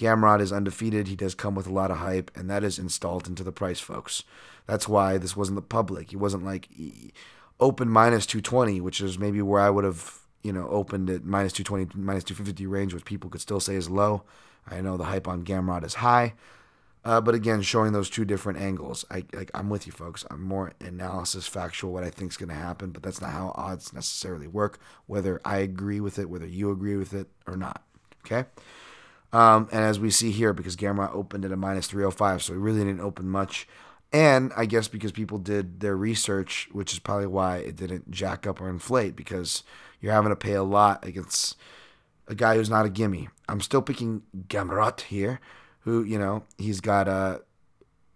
[0.00, 1.08] Gamrot is undefeated.
[1.08, 3.80] He does come with a lot of hype, and that is installed into the price,
[3.80, 4.24] folks.
[4.66, 6.10] That's why this wasn't the public.
[6.10, 6.68] He wasn't like
[7.58, 11.52] open minus 220, which is maybe where I would have, you know, opened at minus
[11.52, 14.22] 220, minus 250 range, which people could still say is low.
[14.68, 16.34] I know the hype on Gamrot is high.
[17.02, 20.26] Uh, but again, showing those two different angles, I like I'm with you, folks.
[20.30, 23.54] I'm more analysis, factual, what I think is going to happen, but that's not how
[23.54, 24.78] odds necessarily work.
[25.06, 27.82] Whether I agree with it, whether you agree with it or not.
[28.26, 28.44] Okay.
[29.32, 32.58] Um, and as we see here, because Gamrot opened at a minus 305, so he
[32.58, 33.66] really didn't open much.
[34.12, 38.46] And I guess because people did their research, which is probably why it didn't jack
[38.46, 39.62] up or inflate, because
[40.00, 41.56] you're having to pay a lot against
[42.28, 43.28] a guy who's not a gimme.
[43.48, 45.40] I'm still picking Gamrot here
[45.80, 47.42] who you know he's got a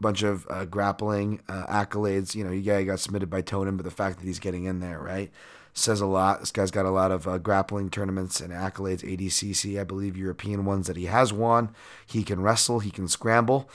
[0.00, 2.34] bunch of uh, grappling uh, accolades.
[2.34, 4.80] You know, yeah, he got submitted by Tonin, but the fact that he's getting in
[4.80, 5.30] there, right,
[5.72, 6.40] says a lot.
[6.40, 10.64] This guy's got a lot of uh, grappling tournaments and accolades, ADCC, I believe, European
[10.64, 11.74] ones that he has won.
[12.06, 13.68] He can wrestle, he can scramble.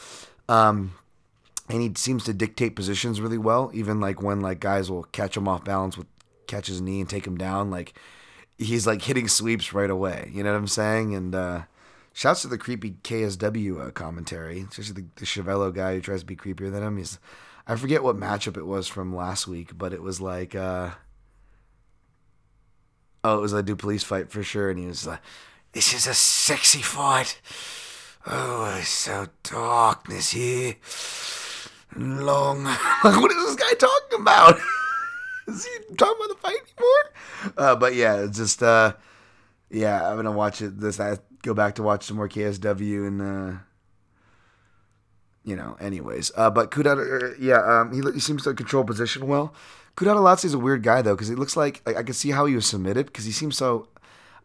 [0.48, 0.94] Um,
[1.68, 5.38] and he seems to dictate positions really well, even like when like guys will catch
[5.38, 6.08] him off balance with
[6.50, 7.94] catch his knee and take him down, like
[8.58, 10.32] he's like hitting sweeps right away.
[10.34, 11.16] You know what I'm saying?
[11.16, 11.62] And uh,
[12.20, 16.26] Shouts to the creepy KSW uh, commentary, especially the, the Chevello guy who tries to
[16.26, 16.98] be creepier than him.
[16.98, 17.20] He's,
[17.68, 20.90] I forget what matchup it was from last week, but it was like, uh,
[23.24, 25.22] oh, it was a Duplessis fight for sure, and he was like,
[25.72, 27.40] "This is a sexy fight.
[28.28, 30.76] Oh, it's so darkness here,
[31.96, 32.64] long.
[33.04, 34.60] like, what is this guy talking about?
[35.50, 37.56] is he talking about the fight anymore?
[37.58, 38.94] Uh, but yeah, just, uh,
[39.70, 40.80] yeah, I'm gonna watch it.
[40.80, 43.60] This I go back to watch some more KSW and uh,
[45.44, 46.32] you know, anyways.
[46.36, 49.54] Uh, but Kudata, uh, yeah, um, he, he seems to control position well.
[49.96, 52.46] Kutateladze is a weird guy though, because he looks like, like I can see how
[52.46, 53.90] he was submitted because he seems so.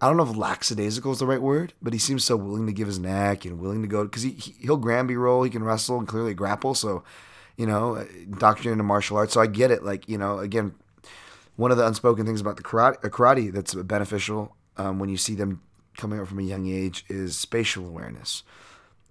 [0.00, 2.72] I don't know if lackadaisical is the right word, but he seems so willing to
[2.72, 5.62] give his neck and willing to go because he, he will Granby roll, he can
[5.62, 6.74] wrestle and clearly grapple.
[6.74, 7.04] So,
[7.56, 8.04] you know,
[8.38, 9.32] doctrine into martial arts.
[9.32, 9.84] So I get it.
[9.84, 10.74] Like you know, again,
[11.56, 15.34] one of the unspoken things about the karate, karate that's beneficial um, when you see
[15.34, 15.62] them
[15.96, 18.42] coming up from a young age is spatial awareness.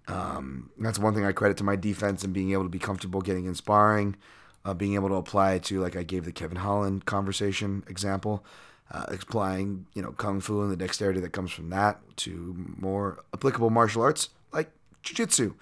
[0.08, 3.22] Um, that's one thing I credit to my defense and being able to be comfortable
[3.22, 4.18] getting in sparring,
[4.66, 8.46] uh, being able to apply to like I gave the Kevin Holland conversation example,
[8.92, 13.24] uh, applying you know kung fu and the dexterity that comes from that to more
[13.34, 14.72] applicable martial arts like
[15.04, 15.54] jiu-jitsu.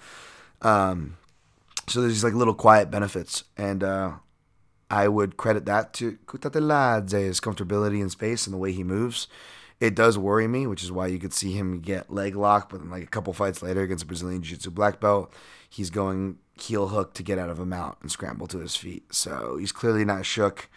[0.63, 1.17] Um,
[1.88, 4.13] so there's these like little quiet benefits, and uh,
[4.91, 9.27] I would credit that to Kutateladze's comfortability in space and the way he moves
[9.81, 12.79] it does worry me, which is why you could see him get leg lock, but
[12.79, 15.33] then like a couple fights later against a Brazilian Jiu Jitsu black belt,
[15.67, 19.11] he's going heel hook to get out of a mount and scramble to his feet.
[19.11, 20.69] So he's clearly not shook.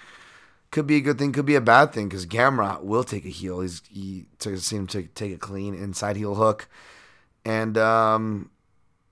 [0.71, 3.29] Could be a good thing, could be a bad thing, because Gamrot will take a
[3.29, 3.61] heel.
[3.61, 6.67] He's he to see him to take a clean inside heel hook,
[7.45, 8.51] and um,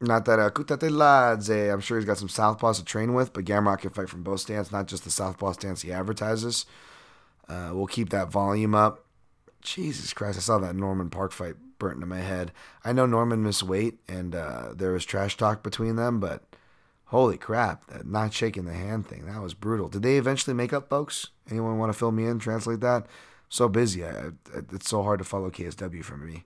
[0.03, 3.81] not that uh, Kutateladze, I'm sure he's got some southpaws to train with, but Gamrot
[3.81, 6.67] can fight from both stance, not just the southpaw stance he advertises.
[7.49, 9.05] Uh, we'll keep that volume up.
[9.61, 12.53] Jesus Christ, I saw that Norman Parke fight burnt into my head.
[12.85, 16.43] I know Norman missed weight and uh, there was trash talk between them, but
[17.07, 19.89] holy crap, that not shaking the hand thing, that was brutal.
[19.89, 21.29] Did they eventually make up, folks?
[21.51, 23.07] Anyone want to fill me in, translate that?
[23.53, 24.05] so busy.
[24.05, 24.31] I,
[24.73, 26.45] it's so hard to follow KSW for me.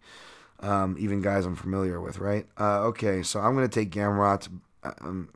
[0.61, 2.47] Um, even guys I'm familiar with, right?
[2.59, 4.49] Uh, okay, so I'm going to take Gamrot.
[4.83, 5.29] Um,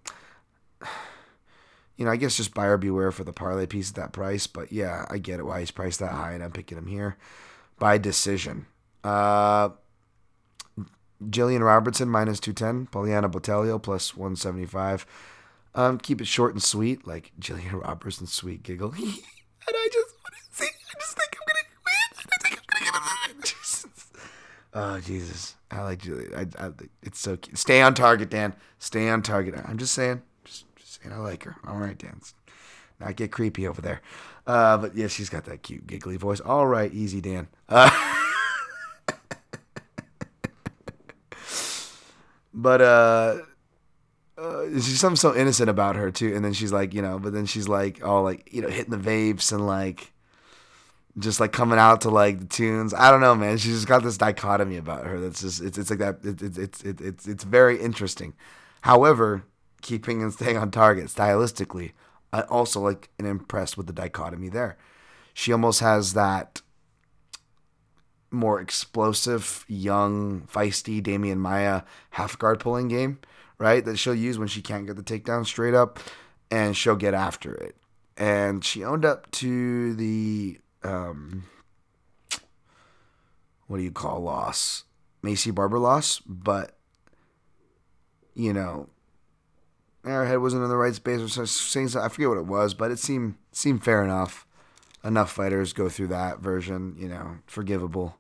[1.97, 4.73] you know, I guess just buyer beware for the parlay piece at that price, but
[4.73, 7.19] yeah, I get it why he's priced that high, and I'm picking him here
[7.79, 8.67] by decision.
[9.05, 9.71] Uh,
[11.23, 15.05] Jillian Robertson minus 210, Poliana Botelho plus 175.
[15.75, 18.93] Um, keep it short and sweet, like Jillian Robertson, sweet giggle.
[18.99, 19.05] and
[19.69, 20.10] I just
[24.73, 25.57] Oh, Jesus.
[25.71, 26.57] I like Jillian.
[26.59, 26.71] I, I,
[27.03, 27.59] it's so cute.
[27.59, 28.55] Stay on target, Dan.
[28.79, 29.55] Stay on target.
[29.67, 30.23] I'm just saying.
[30.45, 31.57] Just, just saying I like her.
[31.67, 32.21] All right, Dan.
[33.01, 34.01] Not get creepy over there.
[34.47, 36.41] Uh, but yeah, she's got that cute giggly voice.
[36.41, 37.49] All right, easy, Dan.
[37.69, 37.91] Uh,
[42.55, 43.39] but uh,
[44.37, 46.35] uh, she's something so innocent about her too.
[46.35, 48.91] And then she's like, you know, but then she's like, all like, you know, hitting
[48.91, 50.13] the vapes and like,
[51.19, 52.95] just like coming out to like the tunes.
[52.95, 53.59] I don't know, man.
[53.59, 55.19] She's just got this dichotomy about her.
[55.19, 56.19] That's just it's it's like that.
[56.23, 58.35] It's it's it's it's it's, very interesting.
[58.83, 59.45] However,
[59.83, 61.93] keeping and staying on target stylistically,
[62.33, 64.77] I also like and impressed with the dichotomy there.
[65.35, 66.63] She almost has that
[68.31, 73.19] more explosive, young, feisty Demian Maia half guard pulling game,
[73.59, 73.85] right?
[73.85, 75.99] That she'll use when she can't get the takedown straight up,
[76.51, 77.77] and she'll get after it.
[78.17, 81.45] And she owned up to the um,
[83.67, 84.85] what do you call loss?
[85.23, 86.77] Maycee Barber loss, but
[88.35, 88.89] you know,
[90.05, 92.91] her head wasn't in the right space or saying I forget what it was, but
[92.91, 94.47] it seemed seemed fair enough.
[95.03, 98.19] Enough fighters go through that version, you know, forgivable.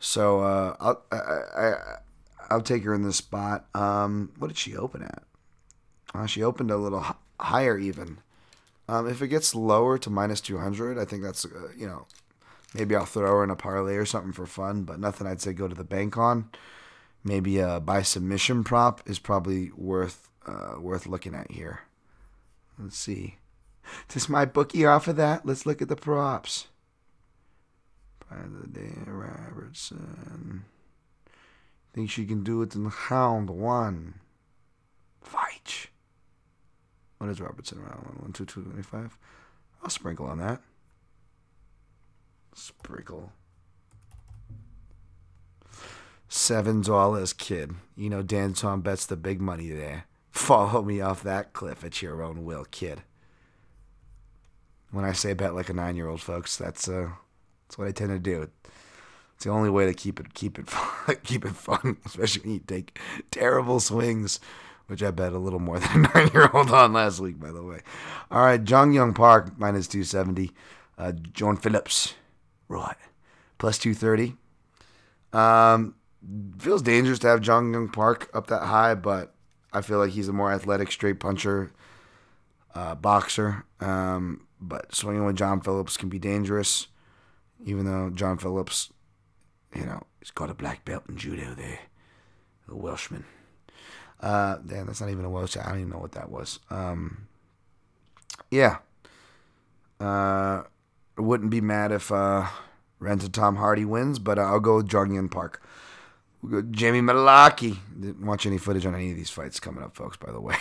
[0.00, 1.74] So uh, I'll I, I,
[2.50, 3.66] I'll take her in this spot.
[3.74, 5.22] Um, what did she open at?
[6.14, 8.18] Uh, she opened a little h- higher even.
[8.88, 12.06] Um, if it gets lower to minus 200, I think that's, uh, you know,
[12.74, 15.52] maybe I'll throw her in a parlay or something for fun, but nothing I'd say
[15.52, 16.50] go to the bank on.
[17.22, 21.80] Maybe a by submission prop is probably worth uh, worth looking at here.
[22.78, 23.38] Let's see.
[24.08, 25.46] Does my bookie offer that?
[25.46, 26.66] Let's look at the props.
[28.28, 30.64] By the day, Robertson.
[31.94, 34.14] Think she can do it in round one.
[35.22, 35.88] Fight.
[37.24, 38.04] What is Robertson around?
[38.20, 39.16] One, two, two, twenty-five.
[39.82, 40.60] I'll sprinkle on that.
[42.52, 43.32] Sprinkle.
[46.28, 47.76] Seven dollars, kid.
[47.96, 50.04] You know Dan Tom bets the big money there.
[50.32, 53.00] Follow me off that cliff at your own will, kid.
[54.90, 57.08] When I say bet like a nine-year-old, folks, that's uh,
[57.66, 58.50] that's what I tend to do.
[59.36, 62.52] It's the only way to keep it keep it fun, keep it fun, especially when
[62.52, 63.00] you take
[63.30, 64.40] terrible swings
[64.86, 67.50] which I bet a little more than a nine year old on last week, by
[67.50, 67.80] the way.
[68.30, 70.50] All right, Jun Yong Park, minus 270.
[70.96, 72.14] Uh, John Phillips,
[72.68, 72.96] right,
[73.58, 74.36] plus 230.
[75.32, 75.96] Um,
[76.58, 79.34] feels dangerous to have Jun Yong Park up that high, but
[79.72, 81.72] I feel like he's a more athletic straight puncher,
[82.74, 83.64] uh, boxer.
[83.80, 86.86] Um, but swinging with John Phillips can be dangerous,
[87.64, 88.92] even though John Phillips,
[89.74, 91.80] you know, he's got a black belt in judo there,
[92.68, 93.24] a Welshman.
[94.20, 95.56] Uh, damn, that's not even a Welsh.
[95.56, 96.58] I don't even know what that was.
[96.70, 97.26] Um,
[98.50, 98.78] yeah.
[100.00, 100.62] Uh,
[101.16, 102.46] wouldn't be mad if uh,
[103.00, 105.62] Renta Tom Hardy wins, but I'll go with Park.
[106.42, 107.78] We'll go Jamie Mullarkey.
[107.98, 110.56] Didn't watch any footage on any of these fights coming up, folks, by the way.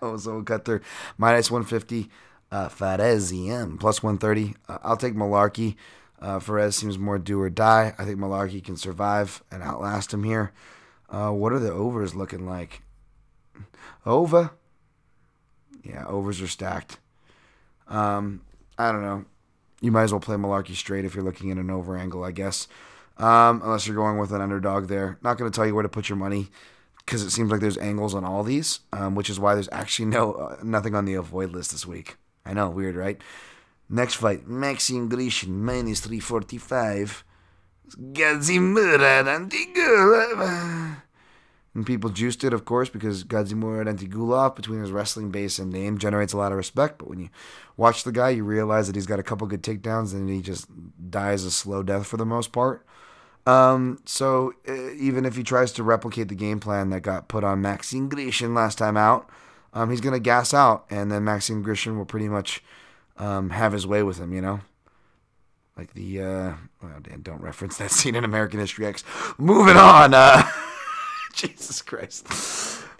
[0.18, 0.80] so we'll cut through
[1.18, 2.08] minus 150.
[2.52, 4.54] Uh, Fares Ziam plus 130.
[4.68, 5.76] Uh, I'll take Mullarkey.
[6.20, 7.94] Uh, Fares seems more do or die.
[7.96, 10.52] I think Mullarkey can survive and outlast him here.
[11.10, 12.82] Uh, what are the overs looking like?
[14.06, 14.50] Over?
[15.82, 16.98] Yeah, overs are stacked.
[17.88, 18.42] Um,
[18.78, 19.24] I don't know.
[19.80, 22.30] You might as well play Mullarkey straight if you're looking at an over angle, I
[22.30, 22.68] guess.
[23.18, 25.18] Um, unless you're going with an underdog there.
[25.22, 26.48] Not going to tell you where to put your money
[27.04, 30.06] because it seems like there's angles on all these, um, which is why there's actually
[30.06, 32.16] no uh, nothing on the avoid list this week.
[32.46, 33.20] I know, weird, right?
[33.88, 37.24] Next fight, Maxim Grishin minus 345.
[37.96, 40.96] Gadzimurad Antigulov.
[41.72, 45.98] And people juiced it, of course, because Gadzimurad Antigulov, between his wrestling base and name,
[45.98, 46.98] generates a lot of respect.
[46.98, 47.28] But when you
[47.76, 50.66] watch the guy, you realize that he's got a couple good takedowns and he just
[51.10, 52.84] dies a slow death for the most part.
[53.46, 57.44] Um, so uh, even if he tries to replicate the game plan that got put
[57.44, 59.30] on Maxime Grishin last time out,
[59.72, 62.62] um, he's going to gas out, and then Maxime Grishin will pretty much
[63.16, 64.60] um, have his way with him, you know?
[65.76, 69.04] Like the, uh, well, Dan, don't reference that scene in American History X.
[69.38, 70.14] Moving on.
[70.14, 70.42] Uh,
[71.32, 72.26] Jesus Christ.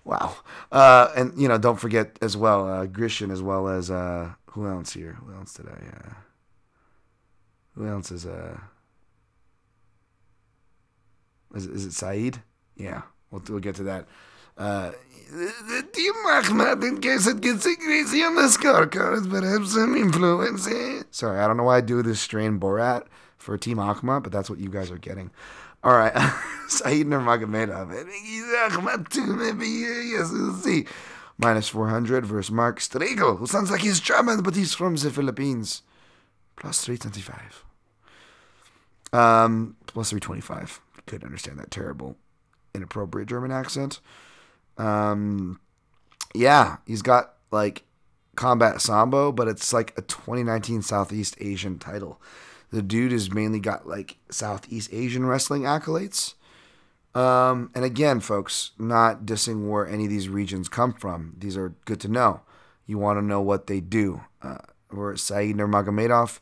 [0.05, 0.37] Wow.
[0.73, 4.67] Uh, and, you know, don't forget as well, uh, Grishin as well as, uh, who
[4.67, 5.19] else here?
[5.21, 6.15] Who else did I, uh,
[7.75, 8.59] who else is, uh,
[11.55, 12.43] is, is it Saeed?
[12.77, 14.07] Yeah, we'll, we'll get to that.
[14.57, 14.93] Uh,
[15.31, 20.67] Team Akhmat, in case it gets crazy on the scorecards, but have some influence.
[20.67, 21.03] Eh?
[21.11, 23.07] Sorry, I don't know why I do this strain Borat
[23.39, 25.31] for Team Akhmat, but that's what you guys are getting.
[25.85, 26.13] All right,
[26.69, 27.93] Saeed Nurmagomedov.
[28.77, 29.67] Ahmad too, maybe.
[29.67, 30.31] Yes,
[30.63, 30.87] see.
[31.39, 35.83] Minus 400 versus Mark Striegl, who sounds like he's German, but he's from the Philippines.
[36.57, 37.65] Plus 325.
[39.13, 40.81] Um, plus 325.
[41.07, 42.17] Couldn't understand that terrible,
[42.75, 44.01] inappropriate German accent.
[44.79, 45.61] Um,
[46.35, 47.85] yeah, he's got like
[48.37, 52.21] combat sambo, but it's like a 2019 Southeast Asian title.
[52.71, 56.35] The dude has mainly got like Southeast Asian wrestling accolades.
[57.15, 61.35] Um, and again, folks, not dissing where any of these regions come from.
[61.37, 62.43] These are good to know.
[62.87, 64.23] You want to know what they do.
[64.43, 64.59] Uh,
[64.91, 66.41] where Saeed Nurmagomedov,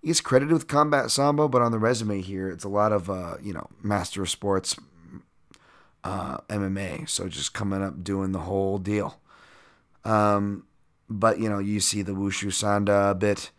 [0.00, 3.08] he gets credited with combat sambo, but on the resume here, it's a lot of
[3.08, 4.76] uh, you know master of sports,
[6.04, 7.08] uh, MMA.
[7.08, 9.20] So just coming up doing the whole deal.
[10.04, 10.64] Um,
[11.08, 13.50] but you know you see the wushu sanda a bit,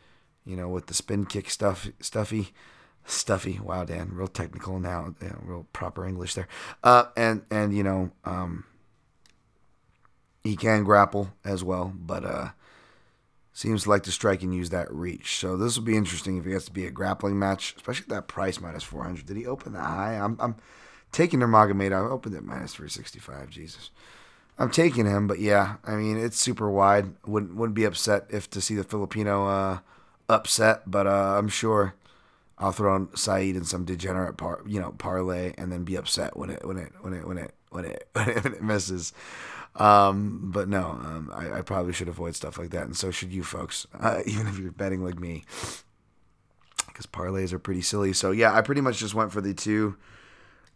[0.45, 2.49] you know with the spin kick stuff, stuffy,
[3.05, 3.59] stuffy.
[3.61, 6.47] Wow, Dan, real technical now, real proper English there.
[6.83, 8.65] Uh, and and you know um,
[10.43, 12.49] he can grapple as well, but uh
[13.53, 15.37] seems to like to strike and use that reach.
[15.37, 18.27] So this will be interesting if he has to be a grappling match, especially that
[18.27, 19.27] price minus 400.
[19.27, 20.15] Did he open that high?
[20.15, 20.55] I'm, I'm
[21.13, 22.07] taking Nurmagomedov.
[22.07, 23.49] I opened it minus 365.
[23.49, 23.89] Jesus.
[24.59, 27.13] I'm taking him, but yeah, I mean it's super wide.
[27.25, 29.79] Wouldn't wouldn't be upset if to see the Filipino uh,
[30.29, 31.95] upset, but uh, I'm sure
[32.57, 36.37] I'll throw on Saeed in some degenerate par, you know, parlay, and then be upset
[36.37, 39.13] when it when it when it when it when it when it, when it misses.
[39.75, 43.33] Um, but no, um, I, I, probably should avoid stuff like that, and so should
[43.33, 45.45] you folks, uh, even if you're betting like me,
[46.85, 48.13] because parlays are pretty silly.
[48.13, 49.97] So yeah, I pretty much just went for the two,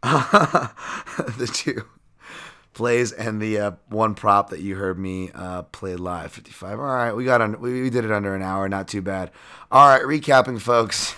[0.03, 1.85] the two
[2.73, 6.79] plays and the uh, one prop that you heard me uh, play live, 55.
[6.79, 9.31] All right, we got on, we, we did it under an hour, not too bad.
[9.71, 11.15] All right, recapping, folks.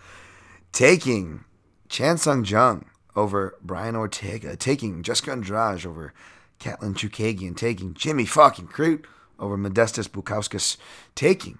[0.72, 1.44] taking
[1.88, 6.12] Chan Sung Jung over Brian Ortega, taking Jessica Andrade over
[6.58, 9.04] Katlyn Chookagian taking Jimmy fucking Crute
[9.38, 10.76] over Modestas Bukauskas,
[11.14, 11.58] taking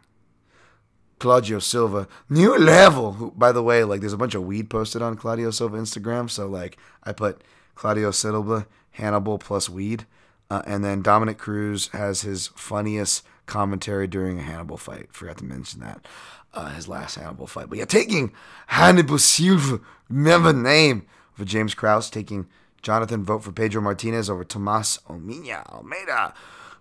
[1.19, 3.33] Claudio Silva, new level.
[3.37, 6.47] By the way, like there's a bunch of weed posted on Claudio Silva Instagram, so
[6.47, 7.43] like I put
[7.75, 10.07] Claudio Silva, Hannibal plus weed,
[10.51, 15.13] uh, and then Dominick Cruz has his funniest commentary during a Hannibal fight.
[15.13, 16.07] Forgot to mention that.
[16.55, 17.69] Uh, his last Hannibal fight.
[17.69, 18.33] But yeah, taking
[18.69, 22.49] Hannibal Silva, remember name, for James Krause, taking
[22.83, 26.35] Jonathan vote for Pedro Martinez over Tomas Omiña Almeida,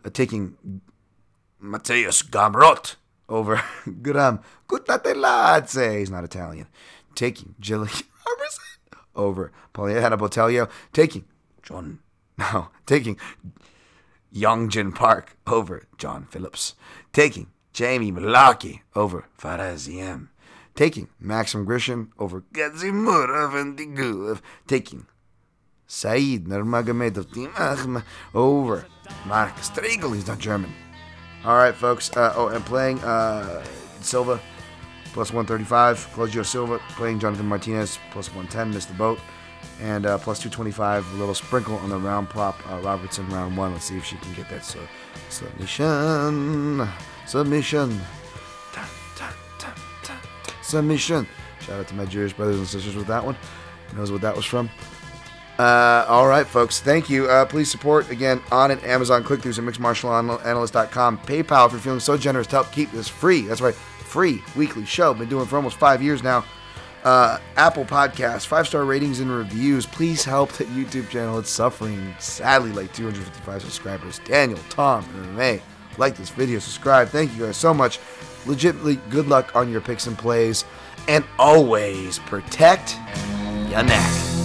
[0.03, 0.57] uh, taking
[1.61, 2.95] Mateusz Gamrot
[3.29, 3.61] over
[4.01, 5.99] Gram um, Kutateladze.
[5.99, 6.67] He's not Italian.
[7.15, 8.63] Taking Jillian Robertson
[9.15, 10.69] over Poliana Botelho.
[10.93, 11.25] Taking
[11.63, 11.99] John,
[12.37, 13.17] no, taking
[14.33, 16.75] Youngjin Park over John Phillips.
[17.13, 20.29] Taking Jamie Mullarkey over Fares Ziam.
[20.75, 24.41] Taking Maxim Grishin over Gadzimurov and Digulov.
[24.67, 25.07] Taking
[25.87, 28.03] Saeed Nurmagomedov Team
[28.35, 28.85] over
[29.25, 30.13] Mark Striegl.
[30.13, 30.71] He's not German.
[31.47, 32.11] All right, folks.
[32.15, 33.63] Uh, oh, and playing uh,
[34.01, 34.37] Silva
[35.13, 36.09] plus 135.
[36.11, 38.71] Claudio Silva playing Jonathan Martinez plus 110.
[38.71, 39.17] Missed the boat.
[39.79, 41.09] And uh, plus 225.
[41.13, 42.59] A little sprinkle on the round prop.
[42.69, 43.71] Uh, Robertson round one.
[43.71, 44.79] Let's see if she can get that so,
[45.29, 46.85] submission.
[47.25, 48.01] Submission.
[50.61, 51.27] Submission.
[51.61, 53.37] Shout out to my Jewish brothers and sisters with that one.
[53.95, 54.69] knows what that was from.
[55.59, 56.79] Uh, all right, folks.
[56.79, 57.27] Thank you.
[57.27, 61.17] Uh, please support again on and Amazon click throughs at mixedmartialanalyst.com.
[61.19, 63.41] PayPal if you're feeling so generous to help keep this free.
[63.41, 65.13] That's right, free weekly show.
[65.13, 66.45] Been doing for almost five years now.
[67.03, 69.85] Uh, Apple Podcasts, five star ratings and reviews.
[69.85, 71.39] Please help the YouTube channel.
[71.39, 74.19] It's suffering sadly like 255 subscribers.
[74.19, 75.61] Daniel, Tom, and
[75.97, 77.09] like this video, subscribe.
[77.09, 77.99] Thank you guys so much.
[78.45, 80.65] Legitimately, good luck on your picks and plays,
[81.07, 82.97] and always protect
[83.69, 84.36] your neck.